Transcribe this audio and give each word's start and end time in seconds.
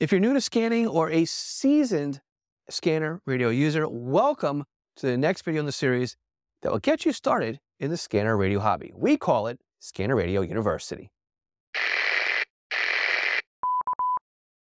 If 0.00 0.10
you're 0.10 0.20
new 0.20 0.34
to 0.34 0.40
scanning 0.40 0.88
or 0.88 1.08
a 1.08 1.24
seasoned 1.24 2.20
scanner 2.68 3.22
radio 3.26 3.48
user, 3.48 3.86
welcome 3.88 4.64
to 4.96 5.06
the 5.06 5.16
next 5.16 5.42
video 5.44 5.60
in 5.60 5.66
the 5.66 5.72
series 5.72 6.16
that 6.62 6.72
will 6.72 6.80
get 6.80 7.04
you 7.04 7.12
started 7.12 7.60
in 7.78 7.90
the 7.90 7.96
scanner 7.96 8.36
radio 8.36 8.58
hobby. 8.58 8.90
We 8.92 9.16
call 9.16 9.46
it 9.46 9.60
Scanner 9.78 10.16
Radio 10.16 10.40
University. 10.40 11.12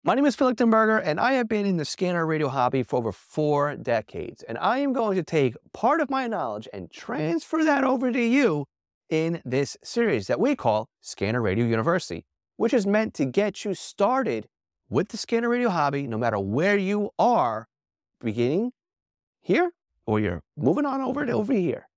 My 0.03 0.13
name 0.13 0.27
is 0.27 0.35
Phil 0.35 0.53
Lichtenberger, 0.53 1.01
and 1.03 1.19
I 1.19 1.33
have 1.33 1.49
been 1.49 1.65
in 1.65 1.78
the 1.78 1.85
scanner 1.85 2.28
radio 2.28 2.47
hobby 2.47 2.83
for 2.83 2.97
over 2.97 3.12
four 3.12 3.76
decades. 3.76 4.44
And 4.44 4.60
I 4.60 4.78
am 4.78 4.94
going 4.94 5.15
to 5.15 5.23
take 5.23 5.55
part 5.73 6.01
of 6.01 6.12
my 6.12 6.28
knowledge 6.28 6.67
and 6.71 6.92
transfer 6.92 7.63
that 7.63 7.83
over 7.83 8.12
to 8.12 8.21
you 8.21 8.67
in 9.10 9.42
this 9.44 9.76
series 9.83 10.28
that 10.28 10.39
we 10.39 10.55
call 10.55 10.87
Scanner 11.01 11.42
Radio 11.42 11.65
University, 11.65 12.28
which 12.57 12.76
is 12.76 12.85
meant 12.85 13.15
to 13.15 13.26
get 13.26 13.65
you 13.65 13.73
started 13.73 14.47
with 14.90 15.10
the 15.10 15.17
scanner 15.17 15.49
radio 15.49 15.70
hobby, 15.70 16.08
no 16.08 16.17
matter 16.17 16.40
where 16.40 16.77
you 16.77 17.09
are, 17.17 17.67
beginning 18.21 18.71
here 19.41 19.71
or 20.05 20.20
you're 20.20 20.41
moving 20.57 20.85
on 20.85 21.02
over 21.02 21.26
to 21.26 21.31
over 21.31 21.53
here. 21.53 21.88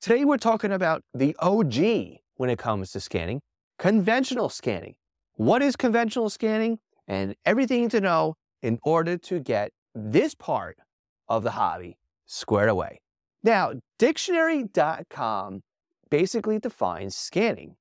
Today, 0.00 0.24
we're 0.24 0.38
talking 0.38 0.72
about 0.72 1.02
the 1.12 1.36
OG 1.40 2.20
when 2.36 2.48
it 2.48 2.58
comes 2.58 2.92
to 2.92 3.00
scanning, 3.00 3.42
conventional 3.78 4.48
scanning. 4.48 4.94
What 5.34 5.62
is 5.62 5.76
conventional 5.76 6.30
scanning? 6.30 6.78
And 7.06 7.34
everything 7.44 7.88
to 7.90 8.00
know 8.00 8.36
in 8.62 8.78
order 8.82 9.18
to 9.18 9.40
get 9.40 9.72
this 9.94 10.34
part 10.34 10.78
of 11.28 11.42
the 11.42 11.52
hobby 11.52 11.98
squared 12.26 12.68
away. 12.68 13.00
Now, 13.42 13.72
dictionary.com 13.98 15.62
basically 16.10 16.58
defines 16.58 17.16
scanning 17.16 17.76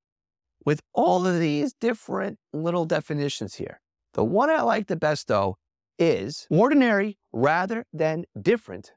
with 0.66 0.82
all 0.94 1.28
of 1.28 1.40
these 1.40 1.74
different 1.74 2.38
little 2.54 2.86
definitions 2.86 3.56
here. 3.56 3.80
The 4.14 4.24
one 4.24 4.50
I 4.50 4.62
like 4.62 4.88
the 4.88 4.96
best, 4.96 5.28
though, 5.28 5.58
is 5.98 6.48
ordinary 6.50 7.18
rather 7.32 7.86
than 7.94 8.26
different 8.40 8.94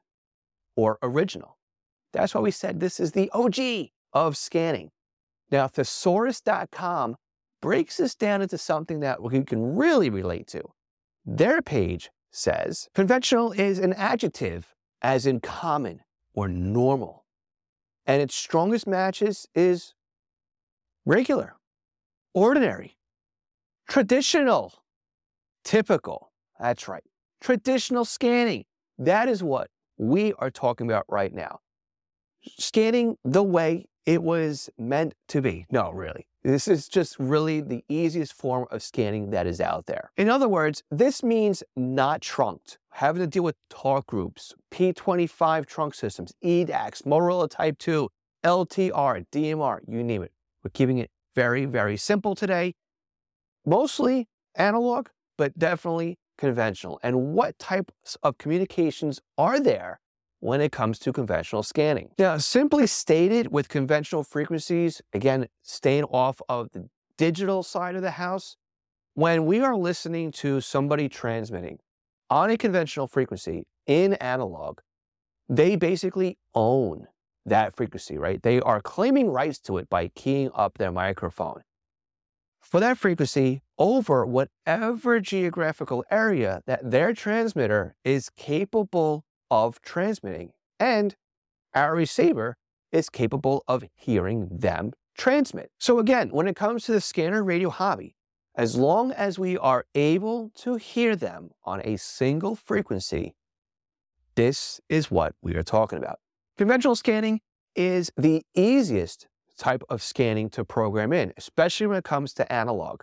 or 0.75 0.97
original. 1.01 1.57
That's 2.13 2.33
why 2.33 2.41
we 2.41 2.51
said 2.51 2.79
this 2.79 2.99
is 2.99 3.11
the 3.11 3.29
OG 3.31 3.89
of 4.13 4.37
scanning. 4.37 4.91
Now, 5.51 5.67
thesaurus.com 5.67 7.15
breaks 7.61 7.97
this 7.97 8.15
down 8.15 8.41
into 8.41 8.57
something 8.57 8.99
that 9.01 9.21
we 9.21 9.43
can 9.43 9.75
really 9.75 10.09
relate 10.09 10.47
to. 10.47 10.63
Their 11.25 11.61
page 11.61 12.09
says 12.31 12.89
conventional 12.93 13.51
is 13.51 13.79
an 13.79 13.93
adjective, 13.93 14.73
as 15.01 15.25
in 15.25 15.39
common 15.39 16.01
or 16.33 16.47
normal. 16.47 17.25
And 18.05 18.21
its 18.21 18.35
strongest 18.35 18.87
matches 18.87 19.47
is 19.55 19.93
regular, 21.05 21.55
ordinary, 22.33 22.97
traditional, 23.87 24.73
Typical. 25.63 26.31
That's 26.59 26.87
right. 26.87 27.03
Traditional 27.41 28.05
scanning. 28.05 28.65
That 28.97 29.27
is 29.27 29.43
what 29.43 29.69
we 29.97 30.33
are 30.39 30.51
talking 30.51 30.87
about 30.87 31.05
right 31.09 31.33
now. 31.33 31.59
Scanning 32.57 33.17
the 33.23 33.43
way 33.43 33.87
it 34.05 34.21
was 34.21 34.69
meant 34.77 35.13
to 35.29 35.41
be. 35.41 35.65
No, 35.71 35.91
really. 35.91 36.27
This 36.43 36.67
is 36.67 36.89
just 36.89 37.17
really 37.19 37.61
the 37.61 37.85
easiest 37.87 38.33
form 38.33 38.67
of 38.69 38.83
scanning 38.83 39.29
that 39.29 39.47
is 39.47 39.61
out 39.61 39.85
there. 39.85 40.11
In 40.17 40.29
other 40.29 40.49
words, 40.49 40.83
this 40.91 41.23
means 41.23 41.63
not 41.77 42.21
trunked, 42.21 42.79
having 42.91 43.21
to 43.21 43.27
deal 43.27 43.43
with 43.43 43.55
talk 43.69 44.07
groups, 44.07 44.53
P25 44.71 45.65
trunk 45.65 45.95
systems, 45.95 46.33
EDACS, 46.43 47.03
Motorola 47.03 47.49
Type 47.49 47.77
2, 47.77 48.09
LTR, 48.43 49.25
DMR, 49.31 49.79
you 49.87 50.03
name 50.03 50.21
it. 50.21 50.33
We're 50.63 50.71
keeping 50.71 50.97
it 50.97 51.11
very, 51.33 51.63
very 51.63 51.95
simple 51.95 52.35
today. 52.35 52.75
Mostly 53.65 54.27
analog, 54.55 55.07
but 55.37 55.57
definitely 55.57 56.17
conventional. 56.37 56.99
And 57.03 57.33
what 57.33 57.57
types 57.59 58.17
of 58.23 58.37
communications 58.37 59.19
are 59.37 59.59
there 59.59 59.99
when 60.39 60.61
it 60.61 60.71
comes 60.71 60.99
to 60.99 61.13
conventional 61.13 61.63
scanning? 61.63 62.09
Now, 62.17 62.37
simply 62.37 62.87
stated, 62.87 63.51
with 63.51 63.69
conventional 63.69 64.23
frequencies, 64.23 65.01
again, 65.13 65.47
staying 65.61 66.03
off 66.05 66.41
of 66.49 66.71
the 66.71 66.89
digital 67.17 67.63
side 67.63 67.95
of 67.95 68.01
the 68.01 68.11
house, 68.11 68.57
when 69.13 69.45
we 69.45 69.59
are 69.61 69.75
listening 69.75 70.31
to 70.31 70.59
somebody 70.59 71.07
transmitting 71.07 71.79
on 72.29 72.49
a 72.49 72.57
conventional 72.57 73.07
frequency 73.07 73.65
in 73.85 74.13
analog, 74.13 74.79
they 75.47 75.75
basically 75.75 76.37
own 76.55 77.07
that 77.45 77.75
frequency, 77.75 78.17
right? 78.17 78.41
They 78.41 78.59
are 78.61 78.81
claiming 78.81 79.29
rights 79.29 79.59
to 79.59 79.77
it 79.77 79.89
by 79.89 80.07
keying 80.09 80.49
up 80.55 80.77
their 80.77 80.91
microphone 80.91 81.61
for 82.61 82.79
that 82.79 82.97
frequency 82.97 83.61
over 83.77 84.25
whatever 84.25 85.19
geographical 85.19 86.03
area 86.11 86.61
that 86.65 86.91
their 86.91 87.13
transmitter 87.13 87.95
is 88.03 88.29
capable 88.29 89.25
of 89.49 89.81
transmitting. 89.81 90.51
And 90.79 91.15
our 91.73 91.95
receiver 91.95 92.57
is 92.91 93.09
capable 93.09 93.63
of 93.67 93.83
hearing 93.95 94.47
them 94.51 94.93
transmit. 95.17 95.71
So 95.79 95.99
again, 95.99 96.29
when 96.29 96.47
it 96.47 96.55
comes 96.55 96.85
to 96.85 96.91
the 96.91 97.01
scanner 97.01 97.43
radio 97.43 97.69
hobby, 97.69 98.15
as 98.55 98.75
long 98.75 99.11
as 99.11 99.39
we 99.39 99.57
are 99.57 99.85
able 99.95 100.51
to 100.57 100.75
hear 100.75 101.15
them 101.15 101.49
on 101.63 101.81
a 101.83 101.97
single 101.97 102.55
frequency, 102.55 103.33
this 104.35 104.79
is 104.89 105.09
what 105.09 105.33
we 105.41 105.55
are 105.55 105.63
talking 105.63 105.97
about. 105.97 106.19
Conventional 106.57 106.95
scanning 106.95 107.41
is 107.75 108.11
the 108.15 108.43
easiest 108.53 109.27
type 109.57 109.83
of 109.89 110.03
scanning 110.03 110.49
to 110.51 110.63
program 110.63 111.13
in, 111.13 111.33
especially 111.37 111.87
when 111.87 111.97
it 111.97 112.03
comes 112.03 112.33
to 112.33 112.51
analog. 112.51 113.01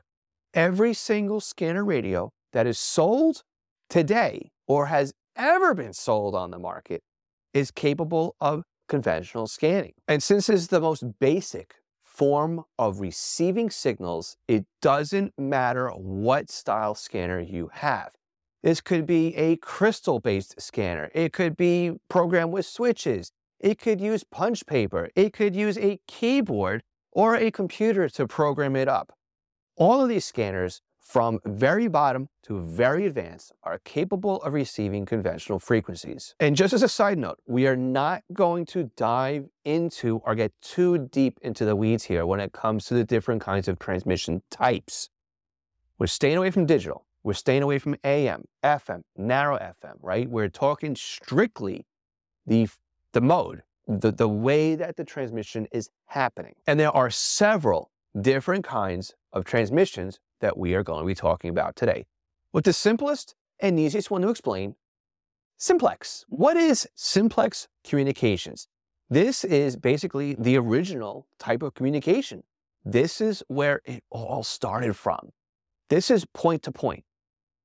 Every 0.54 0.94
single 0.94 1.40
scanner 1.40 1.84
radio 1.84 2.32
that 2.52 2.66
is 2.66 2.76
sold 2.76 3.44
today 3.88 4.50
or 4.66 4.86
has 4.86 5.12
ever 5.36 5.74
been 5.74 5.92
sold 5.92 6.34
on 6.34 6.50
the 6.50 6.58
market 6.58 7.02
is 7.54 7.70
capable 7.70 8.34
of 8.40 8.64
conventional 8.88 9.46
scanning. 9.46 9.92
And 10.08 10.20
since 10.20 10.48
it's 10.48 10.66
the 10.66 10.80
most 10.80 11.04
basic 11.20 11.76
form 12.02 12.64
of 12.80 12.98
receiving 12.98 13.70
signals, 13.70 14.36
it 14.48 14.66
doesn't 14.82 15.34
matter 15.38 15.88
what 15.90 16.50
style 16.50 16.96
scanner 16.96 17.38
you 17.38 17.70
have. 17.74 18.10
This 18.64 18.80
could 18.80 19.06
be 19.06 19.34
a 19.36 19.56
crystal 19.56 20.18
based 20.18 20.60
scanner. 20.60 21.12
It 21.14 21.32
could 21.32 21.56
be 21.56 21.92
programmed 22.08 22.52
with 22.52 22.66
switches. 22.66 23.30
It 23.60 23.78
could 23.78 24.00
use 24.00 24.24
punch 24.24 24.66
paper. 24.66 25.10
It 25.14 25.32
could 25.32 25.54
use 25.54 25.78
a 25.78 26.00
keyboard 26.08 26.82
or 27.12 27.36
a 27.36 27.52
computer 27.52 28.08
to 28.08 28.26
program 28.26 28.74
it 28.74 28.88
up. 28.88 29.12
All 29.76 30.02
of 30.02 30.08
these 30.08 30.24
scanners, 30.24 30.82
from 30.98 31.40
very 31.44 31.88
bottom 31.88 32.28
to 32.44 32.60
very 32.60 33.06
advanced, 33.06 33.52
are 33.62 33.80
capable 33.84 34.40
of 34.42 34.52
receiving 34.52 35.06
conventional 35.06 35.58
frequencies. 35.58 36.34
And 36.38 36.54
just 36.54 36.72
as 36.72 36.82
a 36.82 36.88
side 36.88 37.18
note, 37.18 37.38
we 37.46 37.66
are 37.66 37.76
not 37.76 38.22
going 38.32 38.66
to 38.66 38.90
dive 38.96 39.46
into 39.64 40.20
or 40.24 40.34
get 40.34 40.52
too 40.62 40.98
deep 40.98 41.38
into 41.42 41.64
the 41.64 41.74
weeds 41.74 42.04
here 42.04 42.26
when 42.26 42.38
it 42.38 42.52
comes 42.52 42.84
to 42.86 42.94
the 42.94 43.04
different 43.04 43.42
kinds 43.42 43.66
of 43.66 43.78
transmission 43.78 44.42
types. 44.50 45.08
We're 45.98 46.06
staying 46.06 46.36
away 46.36 46.50
from 46.50 46.66
digital. 46.66 47.06
We're 47.22 47.34
staying 47.34 47.62
away 47.62 47.78
from 47.78 47.96
AM, 48.04 48.44
FM, 48.62 49.02
narrow 49.16 49.58
FM, 49.58 49.96
right? 50.00 50.28
We're 50.28 50.48
talking 50.48 50.96
strictly 50.96 51.86
the 52.46 52.68
the 53.12 53.20
mode, 53.20 53.62
the, 53.86 54.12
the 54.12 54.28
way 54.28 54.74
that 54.76 54.96
the 54.96 55.04
transmission 55.04 55.66
is 55.72 55.90
happening. 56.06 56.54
And 56.66 56.78
there 56.78 56.94
are 56.96 57.10
several 57.10 57.90
different 58.20 58.64
kinds 58.64 59.14
of 59.32 59.44
transmissions 59.44 60.20
that 60.40 60.56
we 60.56 60.74
are 60.74 60.82
going 60.82 61.00
to 61.00 61.06
be 61.06 61.14
talking 61.14 61.50
about 61.50 61.76
today. 61.76 62.06
With 62.52 62.64
the 62.64 62.72
simplest 62.72 63.34
and 63.60 63.78
easiest 63.78 64.10
one 64.10 64.22
to 64.22 64.28
explain, 64.28 64.76
simplex. 65.56 66.24
What 66.28 66.56
is 66.56 66.88
simplex 66.94 67.68
communications? 67.84 68.68
This 69.08 69.44
is 69.44 69.76
basically 69.76 70.34
the 70.38 70.56
original 70.56 71.26
type 71.38 71.62
of 71.62 71.74
communication. 71.74 72.42
This 72.84 73.20
is 73.20 73.42
where 73.48 73.82
it 73.84 74.02
all 74.10 74.42
started 74.42 74.96
from. 74.96 75.30
This 75.88 76.10
is 76.10 76.24
point 76.24 76.62
to 76.62 76.72
point. 76.72 77.04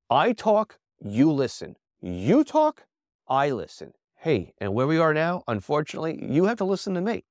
I 0.10 0.34
talk, 0.34 0.80
you 1.00 1.32
listen. 1.32 1.76
You 2.02 2.44
talk, 2.44 2.86
I 3.28 3.52
listen 3.52 3.94
hey, 4.26 4.52
and 4.58 4.74
where 4.74 4.88
we 4.88 4.98
are 4.98 5.14
now, 5.14 5.44
unfortunately, 5.48 6.20
you 6.20 6.46
have 6.46 6.58
to 6.58 6.66
listen 6.66 6.96
to 6.96 7.00
me. 7.00 7.24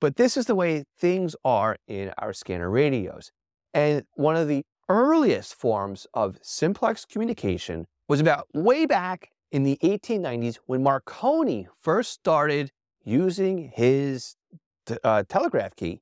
But 0.00 0.16
this 0.16 0.36
is 0.36 0.46
the 0.46 0.56
way 0.56 0.82
things 0.98 1.36
are 1.44 1.76
in 1.86 2.12
our 2.18 2.32
scanner 2.32 2.68
radios. 2.68 3.30
And 3.72 4.04
one 4.14 4.36
of 4.36 4.48
the 4.48 4.64
earliest 4.88 5.54
forms 5.54 6.06
of 6.14 6.38
simplex 6.42 7.04
communication 7.04 7.86
was 8.08 8.20
about 8.20 8.48
way 8.52 8.86
back 8.86 9.30
in 9.52 9.62
the 9.62 9.78
1890s 9.82 10.58
when 10.66 10.82
Marconi 10.82 11.68
first 11.80 12.12
started 12.12 12.70
using 13.04 13.70
his 13.74 14.36
uh, 15.04 15.22
telegraph 15.28 15.74
key 15.76 16.00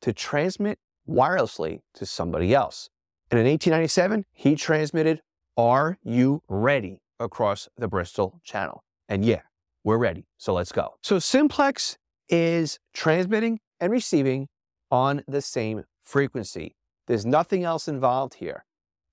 to 0.00 0.12
transmit 0.12 0.78
wirelessly 1.08 1.80
to 1.94 2.06
somebody 2.06 2.54
else. 2.54 2.88
And 3.30 3.38
in 3.38 3.46
1897, 3.46 4.24
he 4.32 4.56
transmitted, 4.56 5.20
Are 5.56 5.98
you 6.02 6.42
ready? 6.48 7.02
across 7.22 7.68
the 7.78 7.88
Bristol 7.88 8.40
Channel. 8.44 8.82
And 9.08 9.24
yeah, 9.24 9.42
we're 9.84 9.98
ready. 9.98 10.26
So 10.36 10.52
let's 10.52 10.72
go. 10.72 10.94
So 11.02 11.18
simplex 11.18 11.96
is 12.28 12.78
transmitting 12.92 13.60
and 13.80 13.92
receiving 13.92 14.48
on 14.90 15.22
the 15.26 15.40
same 15.40 15.84
frequency. 16.02 16.76
There's 17.06 17.26
nothing 17.26 17.64
else 17.64 17.88
involved 17.88 18.34
here. 18.34 18.64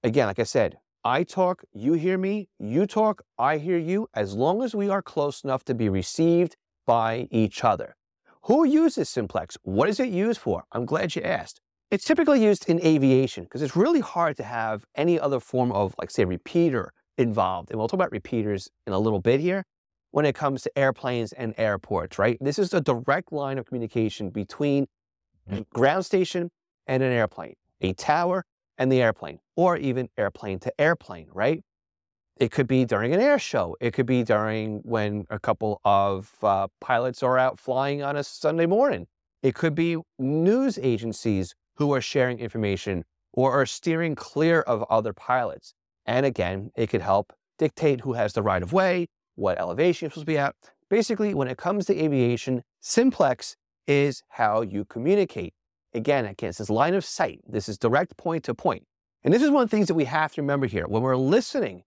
Again, 0.04 0.28
like 0.28 0.40
I 0.40 0.44
said, 0.44 0.78
I 1.04 1.24
talk, 1.24 1.64
you 1.74 1.94
hear 1.94 2.18
me, 2.18 2.50
you 2.60 2.86
talk, 2.86 3.22
I 3.38 3.58
hear 3.58 3.78
you, 3.78 4.08
as 4.14 4.34
long 4.34 4.62
as 4.64 4.76
we 4.76 4.90
are 4.90 5.02
close 5.02 5.44
enough 5.44 5.64
to 5.66 5.74
be 5.74 5.90
received 5.90 6.56
by 6.86 7.28
each 7.32 7.64
other. 7.64 7.96
Who 8.44 8.66
uses 8.66 9.10
simplex? 9.10 9.58
What 9.64 9.90
is 9.90 10.00
it 10.00 10.10
used 10.10 10.40
for? 10.40 10.64
I'm 10.72 10.86
glad 10.86 11.16
you 11.16 11.22
asked. 11.22 11.62
It's 11.92 12.06
typically 12.06 12.44
used 12.44 12.70
in 12.70 12.80
aviation 12.86 13.46
because 13.46 13.62
it's 13.62 13.76
really 13.76 14.00
hard 14.00 14.38
to 14.38 14.44
have 14.44 14.86
any 14.96 15.20
other 15.20 15.40
form 15.40 15.72
of, 15.72 15.96
like, 15.98 16.12
say, 16.12 16.26
repeater 16.26 16.94
involved. 17.18 17.72
And 17.72 17.80
we'll 17.80 17.88
talk 17.88 17.96
about 17.96 18.12
repeaters 18.12 18.70
in 18.86 18.94
a 18.94 19.00
little 19.00 19.20
bit 19.20 19.40
here 19.40 19.66
when 20.12 20.26
it 20.26 20.36
comes 20.36 20.62
to 20.64 20.78
airplanes 20.78 21.34
and 21.34 21.54
airports, 21.58 22.20
right? 22.20 22.38
This 22.42 22.60
is 22.60 22.74
a 22.74 22.82
direct 22.82 23.32
line 23.32 23.58
of 23.58 23.66
communication 23.66 24.30
between 24.30 24.88
ground 25.74 26.06
station 26.06 26.52
and 26.88 27.04
an 27.04 27.12
airplane, 27.12 27.56
a 27.82 27.94
tower 27.94 28.46
and 28.78 28.92
the 28.92 29.02
airplane, 29.02 29.40
or 29.56 29.78
even 29.78 30.10
airplane 30.18 30.60
to 30.60 30.82
airplane, 30.82 31.28
right? 31.34 31.62
It 32.38 32.52
could 32.52 32.68
be 32.68 32.86
during 32.86 33.14
an 33.14 33.20
air 33.20 33.38
show. 33.38 33.76
It 33.82 33.94
could 33.94 34.06
be 34.06 34.24
during 34.24 34.80
when 34.84 35.26
a 35.30 35.40
couple 35.40 35.82
of 35.84 36.32
uh, 36.42 36.68
pilots 36.80 37.22
are 37.22 37.38
out 37.38 37.60
flying 37.60 38.02
on 38.02 38.16
a 38.16 38.24
Sunday 38.24 38.66
morning. 38.66 39.08
It 39.44 39.56
could 39.56 39.76
be 39.76 39.98
news 40.18 40.80
agencies 40.82 41.54
who 41.76 41.94
are 41.94 42.02
sharing 42.02 42.40
information 42.40 43.04
or 43.34 43.52
are 43.52 43.66
steering 43.66 44.16
clear 44.16 44.62
of 44.62 44.84
other 44.90 45.12
pilots. 45.12 45.74
And 46.06 46.26
again, 46.26 46.72
it 46.76 46.88
could 46.88 47.02
help 47.02 47.34
dictate 47.58 48.02
who 48.02 48.14
has 48.14 48.34
the 48.34 48.42
right 48.42 48.64
of 48.64 48.72
way, 48.72 49.08
what 49.36 49.60
elevation 49.60 50.06
you're 50.06 50.12
supposed 50.12 50.26
to 50.26 50.32
be 50.32 50.38
at. 50.38 50.56
Basically, 50.90 51.34
when 51.34 51.48
it 51.48 51.58
comes 51.58 51.86
to 51.86 52.04
aviation, 52.04 52.64
simplex 52.80 53.56
is 53.86 54.24
how 54.30 54.62
you 54.62 54.86
communicate. 54.86 55.54
Again, 55.94 56.26
again, 56.26 56.50
this 56.50 56.60
is 56.60 56.70
line 56.70 56.94
of 56.94 57.04
sight. 57.04 57.42
This 57.48 57.68
is 57.68 57.78
direct 57.78 58.16
point 58.18 58.44
to 58.46 58.54
point. 58.54 58.86
And 59.24 59.34
this 59.34 59.42
is 59.42 59.50
one 59.50 59.64
of 59.64 59.70
the 59.70 59.76
things 59.76 59.88
that 59.88 59.96
we 59.96 60.06
have 60.06 60.34
to 60.34 60.42
remember 60.42 60.68
here. 60.68 60.88
When 60.88 61.02
we're 61.02 61.18
listening 61.18 61.84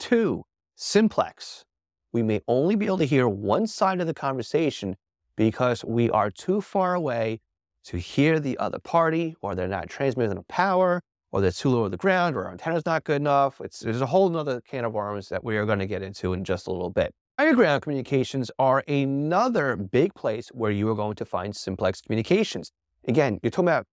to 0.00 0.44
simplex, 0.76 1.64
we 2.12 2.22
may 2.22 2.40
only 2.46 2.76
be 2.76 2.86
able 2.86 2.98
to 2.98 3.06
hear 3.06 3.28
one 3.28 3.66
side 3.66 4.00
of 4.00 4.06
the 4.06 4.14
conversation 4.14 4.96
because 5.36 5.84
we 5.84 6.10
are 6.10 6.30
too 6.30 6.60
far 6.60 6.94
away 6.94 7.40
to 7.84 7.98
hear 7.98 8.40
the 8.40 8.58
other 8.58 8.78
party, 8.78 9.36
or 9.42 9.54
they're 9.54 9.68
not 9.68 9.88
transmitting 9.88 10.32
enough 10.32 10.48
power, 10.48 11.02
or 11.30 11.40
they're 11.40 11.50
too 11.50 11.70
low 11.70 11.84
to 11.84 11.88
the 11.88 11.96
ground, 11.96 12.36
or 12.36 12.44
our 12.44 12.52
antenna's 12.52 12.84
not 12.84 13.04
good 13.04 13.20
enough. 13.20 13.60
It's, 13.60 13.80
there's 13.80 14.00
a 14.00 14.06
whole 14.06 14.34
other 14.36 14.60
can 14.60 14.84
of 14.84 14.92
worms 14.92 15.28
that 15.28 15.44
we 15.44 15.56
are 15.56 15.66
going 15.66 15.78
to 15.78 15.86
get 15.86 16.02
into 16.02 16.32
in 16.32 16.44
just 16.44 16.66
a 16.66 16.72
little 16.72 16.90
bit. 16.90 17.14
Underground 17.38 17.82
communications 17.82 18.50
are 18.58 18.82
another 18.88 19.76
big 19.76 20.14
place 20.14 20.48
where 20.48 20.70
you 20.70 20.88
are 20.88 20.94
going 20.94 21.14
to 21.16 21.24
find 21.24 21.54
simplex 21.54 22.00
communications. 22.00 22.72
Again, 23.06 23.38
you're 23.42 23.50
talking 23.50 23.68
about 23.68 23.86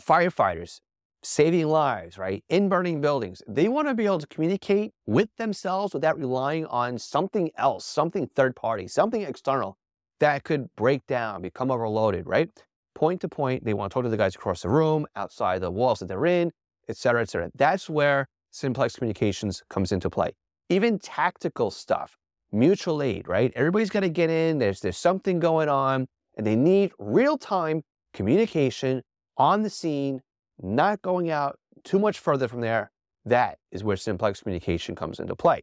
firefighters 0.00 0.80
saving 1.22 1.66
lives, 1.66 2.16
right? 2.16 2.42
In 2.48 2.68
burning 2.68 3.00
buildings. 3.00 3.42
They 3.46 3.68
want 3.68 3.88
to 3.88 3.94
be 3.94 4.06
able 4.06 4.20
to 4.20 4.26
communicate 4.26 4.92
with 5.06 5.28
themselves 5.36 5.92
without 5.92 6.18
relying 6.18 6.64
on 6.66 6.98
something 6.98 7.50
else, 7.56 7.84
something 7.84 8.28
third 8.34 8.56
party, 8.56 8.88
something 8.88 9.22
external 9.22 9.76
that 10.20 10.44
could 10.44 10.74
break 10.76 11.06
down, 11.06 11.42
become 11.42 11.70
overloaded, 11.70 12.26
right? 12.26 12.48
Point 12.94 13.20
to 13.22 13.28
point, 13.28 13.64
they 13.64 13.74
want 13.74 13.90
to 13.90 13.94
talk 13.94 14.04
to 14.04 14.08
the 14.08 14.16
guys 14.16 14.34
across 14.34 14.62
the 14.62 14.68
room, 14.68 15.06
outside 15.16 15.60
the 15.60 15.70
walls 15.70 15.98
that 15.98 16.06
they're 16.06 16.26
in, 16.26 16.52
et 16.88 16.96
cetera, 16.96 17.22
et 17.22 17.28
cetera. 17.28 17.50
That's 17.54 17.90
where 17.90 18.28
simplex 18.50 18.96
communications 18.96 19.62
comes 19.68 19.92
into 19.92 20.08
play. 20.08 20.32
Even 20.68 20.98
tactical 20.98 21.70
stuff, 21.70 22.16
mutual 22.52 23.02
aid, 23.02 23.28
right? 23.28 23.52
Everybody's 23.56 23.90
got 23.90 24.00
to 24.00 24.08
get 24.08 24.30
in. 24.30 24.58
There's, 24.58 24.80
there's 24.80 24.96
something 24.96 25.38
going 25.38 25.68
on 25.68 26.06
and 26.36 26.46
they 26.46 26.56
need 26.56 26.92
real 26.98 27.36
time 27.36 27.82
communication 28.12 29.02
on 29.36 29.62
the 29.62 29.70
scene, 29.70 30.22
not 30.60 31.02
going 31.02 31.30
out 31.30 31.58
too 31.84 31.98
much 31.98 32.18
further 32.18 32.48
from 32.48 32.60
there. 32.60 32.90
That 33.24 33.58
is 33.70 33.84
where 33.84 33.96
simplex 33.96 34.42
communication 34.42 34.94
comes 34.94 35.18
into 35.20 35.36
play. 35.36 35.62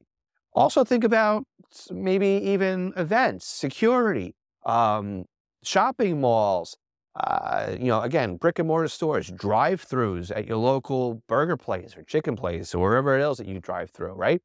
Also, 0.53 0.83
think 0.83 1.03
about 1.03 1.43
maybe 1.91 2.27
even 2.27 2.93
events, 2.95 3.45
security, 3.45 4.35
um, 4.65 5.25
shopping 5.63 6.19
malls. 6.19 6.77
Uh, 7.19 7.75
you 7.79 7.87
know, 7.87 8.01
again, 8.01 8.37
brick 8.37 8.59
and 8.59 8.67
mortar 8.67 8.87
stores, 8.87 9.31
drive-throughs 9.31 10.31
at 10.35 10.45
your 10.47 10.57
local 10.57 11.23
burger 11.27 11.57
place 11.57 11.97
or 11.97 12.03
chicken 12.03 12.35
place 12.35 12.75
or 12.75 12.79
wherever 12.79 13.17
else 13.17 13.39
that 13.39 13.47
you 13.47 13.59
drive 13.59 13.89
through, 13.89 14.13
right? 14.13 14.39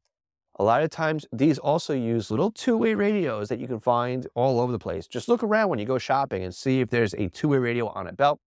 A 0.62 0.70
lot 0.72 0.84
of 0.84 0.90
times, 0.90 1.26
these 1.32 1.58
also 1.58 1.92
use 1.92 2.30
little 2.30 2.52
two-way 2.52 2.94
radios 2.94 3.48
that 3.48 3.58
you 3.58 3.66
can 3.66 3.80
find 3.80 4.28
all 4.36 4.60
over 4.60 4.70
the 4.70 4.78
place. 4.78 5.08
Just 5.08 5.28
look 5.28 5.42
around 5.42 5.70
when 5.70 5.80
you 5.80 5.84
go 5.84 5.98
shopping 5.98 6.44
and 6.44 6.54
see 6.54 6.78
if 6.78 6.88
there's 6.88 7.14
a 7.14 7.28
two-way 7.30 7.58
radio 7.58 7.88
on 7.88 8.06
a 8.06 8.12
belt. 8.12 8.38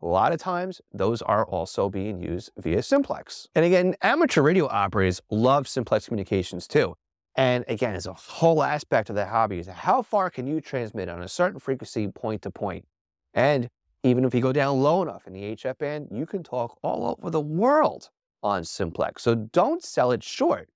A 0.00 0.06
lot 0.06 0.32
of 0.32 0.40
times, 0.40 0.80
those 0.90 1.20
are 1.20 1.44
also 1.44 1.90
being 1.90 2.18
used 2.18 2.50
via 2.56 2.82
simplex. 2.82 3.46
And 3.54 3.62
again, 3.66 3.94
amateur 4.00 4.40
radio 4.40 4.68
operators 4.68 5.20
love 5.30 5.68
simplex 5.68 6.06
communications 6.06 6.66
too. 6.66 6.94
And 7.36 7.66
again, 7.68 7.94
it's 7.94 8.06
a 8.06 8.14
whole 8.14 8.62
aspect 8.62 9.10
of 9.10 9.16
the 9.16 9.26
hobby 9.26 9.58
is 9.58 9.66
how 9.66 10.00
far 10.00 10.30
can 10.30 10.46
you 10.46 10.62
transmit 10.62 11.10
on 11.10 11.20
a 11.20 11.28
certain 11.28 11.60
frequency 11.60 12.08
point 12.08 12.40
to 12.40 12.50
point? 12.50 12.86
And 13.34 13.68
even 14.02 14.24
if 14.24 14.34
you 14.34 14.40
go 14.40 14.54
down 14.54 14.80
low 14.80 15.02
enough 15.02 15.26
in 15.26 15.34
the 15.34 15.54
HF 15.54 15.76
band, 15.76 16.08
you 16.10 16.24
can 16.24 16.42
talk 16.42 16.78
all 16.82 17.18
over 17.18 17.28
the 17.28 17.38
world 17.38 18.08
on 18.42 18.64
simplex. 18.64 19.24
So 19.24 19.34
don't 19.34 19.84
sell 19.84 20.10
it 20.10 20.24
short 20.24 20.70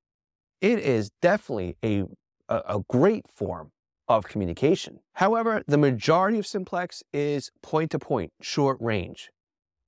it 0.61 0.79
is 0.79 1.11
definitely 1.21 1.77
a, 1.85 2.05
a, 2.49 2.81
great 2.89 3.27
form 3.29 3.73
of 4.09 4.25
communication. 4.25 5.01
However, 5.15 5.63
the 5.67 5.79
majority 5.79 6.39
of 6.39 6.47
simplex 6.47 7.03
is 7.13 7.51
point 7.63 7.91
to 7.93 7.99
point, 7.99 8.33
short 8.41 8.79
range. 8.81 9.31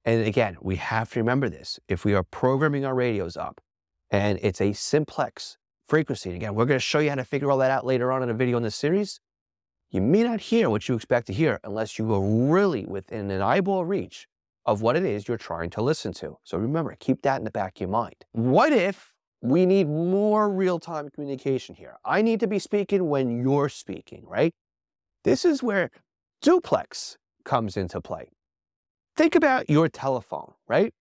And 0.05 0.27
again, 0.27 0.57
we 0.61 0.77
have 0.77 1.11
to 1.13 1.21
remember 1.21 1.49
this. 1.49 1.81
If 1.89 2.05
we 2.05 2.15
are 2.15 2.23
programming 2.23 2.85
our 2.85 2.95
radios 2.95 3.37
up 3.37 3.61
and 4.11 4.39
it's 4.43 4.61
a 4.61 4.73
simplex 4.73 5.59
frequency, 5.85 6.31
and 6.31 6.37
again, 6.37 6.55
we're 6.55 6.65
going 6.65 6.79
to 6.79 6.85
show 6.85 7.01
you 7.01 7.11
how 7.11 7.17
to 7.17 7.25
figure 7.25 7.51
all 7.51 7.59
that 7.59 7.71
out 7.71 7.85
later 7.85 8.13
on 8.13 8.23
in 8.23 8.31
a 8.31 8.35
video 8.35 8.57
in 8.57 8.63
this 8.63 8.77
series, 8.77 9.21
you 9.91 10.01
may 10.01 10.23
not 10.23 10.41
hear 10.41 10.71
what 10.71 10.89
you 10.89 10.95
expect 10.95 11.27
to 11.29 11.33
hear 11.33 11.61
unless 11.65 11.99
you 11.99 12.13
are 12.13 12.21
really 12.21 12.87
within 12.87 13.31
an 13.31 13.43
eyeball 13.43 13.85
reach 13.85 14.27
of 14.65 14.83
what 14.83 14.97
it 14.97 15.05
is 15.05 15.29
you're 15.29 15.37
trying 15.37 15.71
to 15.71 15.83
listen 15.83 16.13
to. 16.13 16.39
So 16.45 16.59
remember, 16.59 16.97
keep 16.99 17.23
that 17.23 17.39
in 17.39 17.45
the 17.45 17.51
back 17.51 17.77
of 17.77 17.81
your 17.81 17.89
mind. 17.89 18.17
What 18.33 18.73
if 18.73 19.16
we 19.51 19.67
need 19.67 19.89
more 19.89 20.49
real-time 20.49 21.11
communication 21.11 21.75
here. 21.75 21.97
I 22.05 22.23
need 22.23 22.41
to 22.41 22.47
be 22.47 22.59
speaking 22.59 23.09
when 23.09 23.43
you're 23.43 23.69
speaking, 23.69 24.25
right? 24.27 24.55
This 25.25 25.45
is 25.45 25.63
where 25.63 25.91
duplex 26.43 27.17
comes 27.45 27.77
into 27.77 28.01
play. 28.01 28.31
Think 29.17 29.35
about 29.35 29.71
your 29.71 29.89
telephone, 29.89 30.53
right? 30.69 30.93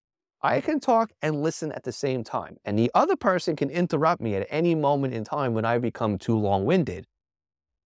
I 0.41 0.61
can 0.61 0.79
talk 0.79 1.11
and 1.21 1.41
listen 1.41 1.71
at 1.71 1.83
the 1.83 1.91
same 1.91 2.23
time, 2.23 2.57
and 2.63 2.77
the 2.77 2.91
other 2.93 3.15
person 3.15 3.55
can 3.55 3.69
interrupt 3.69 4.21
me 4.21 4.35
at 4.35 4.47
any 4.49 4.75
moment 4.75 5.13
in 5.13 5.23
time 5.23 5.53
when 5.53 5.65
I 5.65 5.79
become 5.79 6.17
too 6.17 6.37
long-winded. 6.37 7.07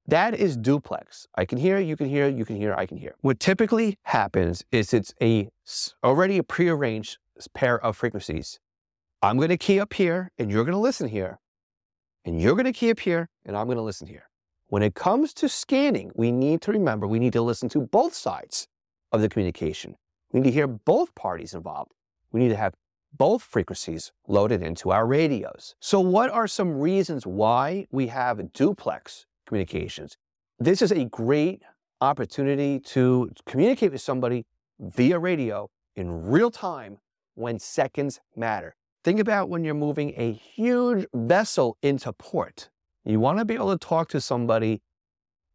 That 0.08 0.34
is 0.34 0.58
duplex. 0.58 1.28
I 1.36 1.46
can 1.46 1.58
hear, 1.58 1.80
you 1.80 1.96
can 1.96 2.10
hear, 2.10 2.28
you 2.28 2.44
can 2.44 2.56
hear, 2.56 2.74
I 2.74 2.86
can 2.86 2.98
hear. 2.98 3.16
What 3.22 3.40
typically 3.40 3.98
happens 4.04 4.66
is 4.72 4.94
it's 4.94 5.14
a 5.22 5.50
already 6.04 6.38
a 6.38 6.44
prearranged 6.44 7.18
pair 7.54 7.80
of 7.80 7.96
frequencies 7.96 8.60
I'm 9.22 9.36
going 9.36 9.50
to 9.50 9.58
key 9.58 9.82
up 9.82 9.94
here 9.94 10.32
and 10.38 10.50
you're 10.50 10.64
going 10.64 10.74
to 10.74 10.80
listen 10.80 11.10
here. 11.10 11.40
And 12.24 12.42
you're 12.42 12.54
going 12.54 12.66
to 12.66 12.74
key 12.74 12.90
up 12.90 13.02
here 13.02 13.28
and 13.46 13.58
I'm 13.58 13.66
going 13.66 13.78
to 13.78 13.84
listen 13.84 14.08
here. 14.08 14.30
When 14.68 14.82
it 14.82 14.94
comes 14.94 15.34
to 15.36 15.50
scanning, 15.50 16.12
we 16.16 16.32
need 16.32 16.62
to 16.62 16.72
remember 16.72 17.06
we 17.06 17.20
need 17.20 17.34
to 17.34 17.42
listen 17.42 17.68
to 17.70 17.82
both 17.82 18.14
sides 18.14 18.68
of 19.12 19.20
the 19.22 19.28
communication. 19.28 19.96
We 20.32 20.40
need 20.40 20.50
to 20.50 20.54
hear 20.54 20.68
both 20.68 21.16
parties 21.16 21.54
involved. 21.54 21.92
We 22.32 22.40
need 22.40 22.50
to 22.50 22.56
have 22.56 22.76
both 23.12 23.42
frequencies 23.42 24.12
loaded 24.28 24.62
into 24.62 24.92
our 24.92 25.06
radios. 25.06 25.76
So 25.80 26.00
what 26.00 26.30
are 26.30 26.48
some 26.48 26.80
reasons 26.80 27.26
why 27.26 27.88
we 27.92 28.08
have 28.08 28.54
duplex 28.54 29.26
communications? 29.48 30.16
This 30.60 30.82
is 30.82 30.92
a 30.92 31.06
great 31.06 31.64
opportunity 32.00 32.80
to 32.80 33.32
communicate 33.46 33.92
with 33.92 34.02
somebody 34.02 34.46
via 34.80 35.20
radio 35.20 35.70
in 35.96 36.30
real 36.30 36.52
time 36.52 37.00
when 37.34 37.60
seconds 37.60 38.22
matter. 38.36 38.76
Think 39.04 39.20
about 39.20 39.50
when 39.50 39.64
you're 39.64 39.74
moving 39.74 40.14
a 40.18 40.34
huge 40.34 41.06
vessel 41.14 41.78
into 41.82 42.12
port. 42.14 42.70
You 43.06 43.20
want 43.20 43.40
to 43.40 43.46
be 43.46 43.54
able 43.54 43.72
to 43.72 43.78
talk 43.78 44.10
to 44.10 44.22
somebody 44.22 44.82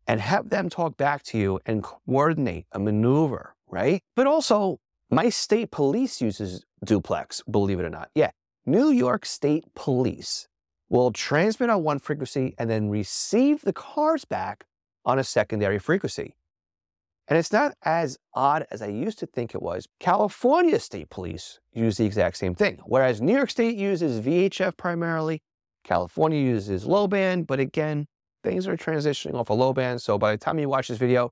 and 0.06 0.20
have 0.20 0.50
them 0.50 0.70
talk 0.70 0.96
back 0.96 1.22
to 1.24 1.38
you 1.38 1.60
and 1.66 1.82
coordinate 1.82 2.66
a 2.72 2.78
maneuver, 2.78 3.54
right? 3.68 4.02
But 4.16 4.26
also, 4.26 4.78
my 5.10 5.28
state 5.28 5.70
police 5.70 6.20
uses 6.20 6.64
duplex, 6.84 7.42
believe 7.50 7.80
it 7.80 7.84
or 7.84 7.90
not. 7.90 8.08
Yeah, 8.14 8.30
New 8.64 8.90
York 8.90 9.26
State 9.26 9.64
Police 9.74 10.48
will 10.88 11.12
transmit 11.12 11.70
on 11.70 11.82
one 11.82 11.98
frequency 11.98 12.54
and 12.58 12.70
then 12.70 12.88
receive 12.88 13.62
the 13.62 13.72
cars 13.72 14.24
back 14.24 14.64
on 15.04 15.18
a 15.18 15.24
secondary 15.24 15.78
frequency. 15.78 16.34
And 17.26 17.38
it's 17.38 17.52
not 17.52 17.74
as 17.82 18.18
odd 18.34 18.66
as 18.70 18.82
I 18.82 18.88
used 18.88 19.18
to 19.20 19.26
think 19.26 19.54
it 19.54 19.62
was. 19.62 19.86
California 19.98 20.78
State 20.78 21.08
Police 21.08 21.58
use 21.72 21.96
the 21.96 22.04
exact 22.04 22.36
same 22.36 22.54
thing. 22.54 22.80
Whereas 22.84 23.22
New 23.22 23.34
York 23.34 23.50
State 23.50 23.76
uses 23.76 24.24
VHF 24.24 24.76
primarily, 24.76 25.42
California 25.84 26.38
uses 26.38 26.84
low 26.84 27.06
band, 27.06 27.46
but 27.46 27.60
again, 27.60 28.06
things 28.42 28.68
are 28.68 28.76
transitioning 28.76 29.34
off 29.34 29.50
of 29.50 29.58
low 29.58 29.72
band. 29.72 30.02
So 30.02 30.18
by 30.18 30.32
the 30.32 30.38
time 30.38 30.58
you 30.58 30.68
watch 30.68 30.88
this 30.88 30.98
video, 30.98 31.30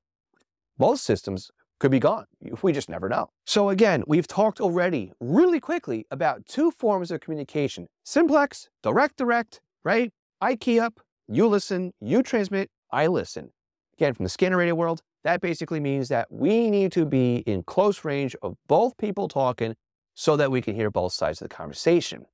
both 0.79 1.01
systems 1.01 1.51
could 1.79 1.91
be 1.91 1.99
gone. 1.99 2.27
We 2.63 2.73
just 2.73 2.89
never 2.89 3.09
know. 3.09 3.29
So 3.45 3.69
again, 3.69 4.05
we've 4.07 4.29
talked 4.29 4.61
already 4.61 5.13
really 5.21 5.61
quickly 5.61 6.07
about 6.11 6.47
two 6.47 6.71
forms 6.71 7.11
of 7.11 7.21
communication. 7.21 7.89
Simplex, 8.05 8.69
direct 8.83 9.17
direct, 9.17 9.61
right? 9.85 10.11
I 10.41 10.57
key 10.57 10.81
up, 10.81 11.01
you 11.29 11.47
listen, 11.49 11.93
you 12.01 12.23
transmit, 12.23 12.71
I 12.91 13.09
listen. 13.09 13.51
Again, 13.99 14.15
from 14.15 14.25
the 14.25 14.31
scanner 14.31 14.57
radio 14.57 14.75
world, 14.75 15.03
that 15.25 15.41
basically 15.41 15.81
means 15.81 16.09
that 16.09 16.27
we 16.31 16.71
need 16.71 16.93
to 16.93 17.07
be 17.07 17.37
in 17.37 17.63
close 17.63 18.05
range 18.05 18.35
of 18.43 18.57
both 18.67 18.97
people 18.97 19.29
talking 19.29 19.75
so 20.15 20.37
that 20.37 20.51
we 20.51 20.61
can 20.61 20.75
hear 20.75 20.91
both 20.91 21.13
sides 21.13 21.41
of 21.41 21.49
the 21.49 21.55
conversation. 21.55 22.27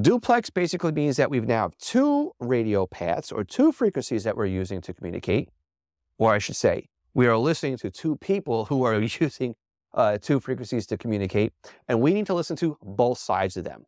Duplex 0.00 0.50
basically 0.50 0.92
means 0.92 1.16
that 1.16 1.30
we've 1.30 1.46
now 1.46 1.62
have 1.62 1.76
two 1.78 2.32
radio 2.38 2.86
paths 2.86 3.32
or 3.32 3.42
two 3.44 3.72
frequencies 3.72 4.24
that 4.24 4.36
we're 4.36 4.46
using 4.46 4.80
to 4.82 4.94
communicate, 4.94 5.48
or 6.18 6.32
I 6.32 6.38
should 6.38 6.56
say, 6.56 6.88
we 7.14 7.26
are 7.26 7.36
listening 7.36 7.78
to 7.78 7.90
two 7.90 8.16
people 8.16 8.66
who 8.66 8.84
are 8.84 9.00
using 9.20 9.54
uh, 9.94 10.18
two 10.18 10.38
frequencies 10.38 10.86
to 10.86 10.96
communicate, 10.96 11.52
and 11.88 12.00
we 12.00 12.12
need 12.12 12.26
to 12.26 12.34
listen 12.34 12.56
to 12.56 12.76
both 12.82 13.18
sides 13.18 13.56
of 13.56 13.64
them. 13.64 13.84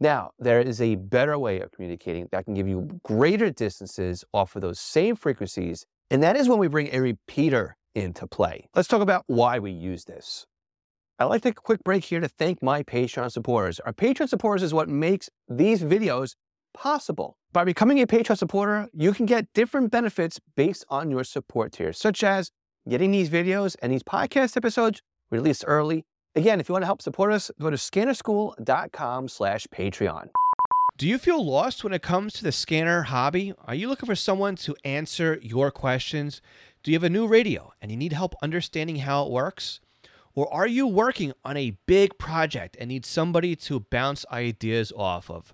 Now, 0.00 0.32
there 0.38 0.60
is 0.60 0.80
a 0.80 0.96
better 0.96 1.38
way 1.38 1.60
of 1.60 1.70
communicating 1.70 2.28
that 2.32 2.46
can 2.46 2.54
give 2.54 2.66
you 2.66 3.00
greater 3.04 3.50
distances 3.50 4.24
off 4.32 4.56
of 4.56 4.62
those 4.62 4.80
same 4.80 5.14
frequencies, 5.14 5.86
and 6.14 6.22
that 6.22 6.36
is 6.36 6.48
when 6.48 6.60
we 6.60 6.68
bring 6.68 6.94
a 6.94 7.00
repeater 7.00 7.76
into 7.92 8.28
play. 8.28 8.68
Let's 8.72 8.86
talk 8.86 9.02
about 9.02 9.24
why 9.26 9.58
we 9.58 9.72
use 9.72 10.04
this. 10.04 10.46
I'd 11.18 11.24
like 11.24 11.42
to 11.42 11.48
take 11.48 11.58
a 11.58 11.62
quick 11.62 11.82
break 11.82 12.04
here 12.04 12.20
to 12.20 12.28
thank 12.28 12.62
my 12.62 12.84
Patreon 12.84 13.32
supporters. 13.32 13.80
Our 13.80 13.92
Patreon 13.92 14.28
supporters 14.28 14.62
is 14.62 14.72
what 14.72 14.88
makes 14.88 15.28
these 15.48 15.82
videos 15.82 16.36
possible. 16.72 17.36
By 17.52 17.64
becoming 17.64 18.00
a 18.00 18.06
Patreon 18.06 18.38
supporter, 18.38 18.88
you 18.92 19.12
can 19.12 19.26
get 19.26 19.48
different 19.54 19.90
benefits 19.90 20.38
based 20.54 20.84
on 20.88 21.10
your 21.10 21.24
support 21.24 21.72
tier, 21.72 21.92
such 21.92 22.22
as 22.22 22.52
getting 22.88 23.10
these 23.10 23.28
videos 23.28 23.74
and 23.82 23.92
these 23.92 24.04
podcast 24.04 24.56
episodes 24.56 25.02
released 25.32 25.64
early. 25.66 26.04
Again, 26.36 26.60
if 26.60 26.68
you 26.68 26.74
want 26.74 26.82
to 26.82 26.86
help 26.86 27.02
support 27.02 27.32
us, 27.32 27.50
go 27.60 27.70
to 27.70 27.76
scannerschool.com 27.76 29.26
slash 29.26 29.66
Patreon. 29.66 30.28
Do 30.96 31.08
you 31.08 31.18
feel 31.18 31.44
lost 31.44 31.82
when 31.82 31.92
it 31.92 32.02
comes 32.02 32.34
to 32.34 32.44
the 32.44 32.52
scanner 32.52 33.02
hobby? 33.02 33.52
Are 33.64 33.74
you 33.74 33.88
looking 33.88 34.06
for 34.06 34.14
someone 34.14 34.54
to 34.56 34.76
answer 34.84 35.40
your 35.42 35.72
questions? 35.72 36.40
Do 36.84 36.92
you 36.92 36.94
have 36.94 37.02
a 37.02 37.10
new 37.10 37.26
radio 37.26 37.72
and 37.82 37.90
you 37.90 37.96
need 37.96 38.12
help 38.12 38.36
understanding 38.40 38.98
how 38.98 39.24
it 39.24 39.32
works? 39.32 39.80
Or 40.36 40.52
are 40.54 40.68
you 40.68 40.86
working 40.86 41.32
on 41.44 41.56
a 41.56 41.76
big 41.86 42.16
project 42.16 42.76
and 42.78 42.90
need 42.90 43.04
somebody 43.04 43.56
to 43.56 43.80
bounce 43.80 44.24
ideas 44.30 44.92
off 44.96 45.28
of? 45.28 45.52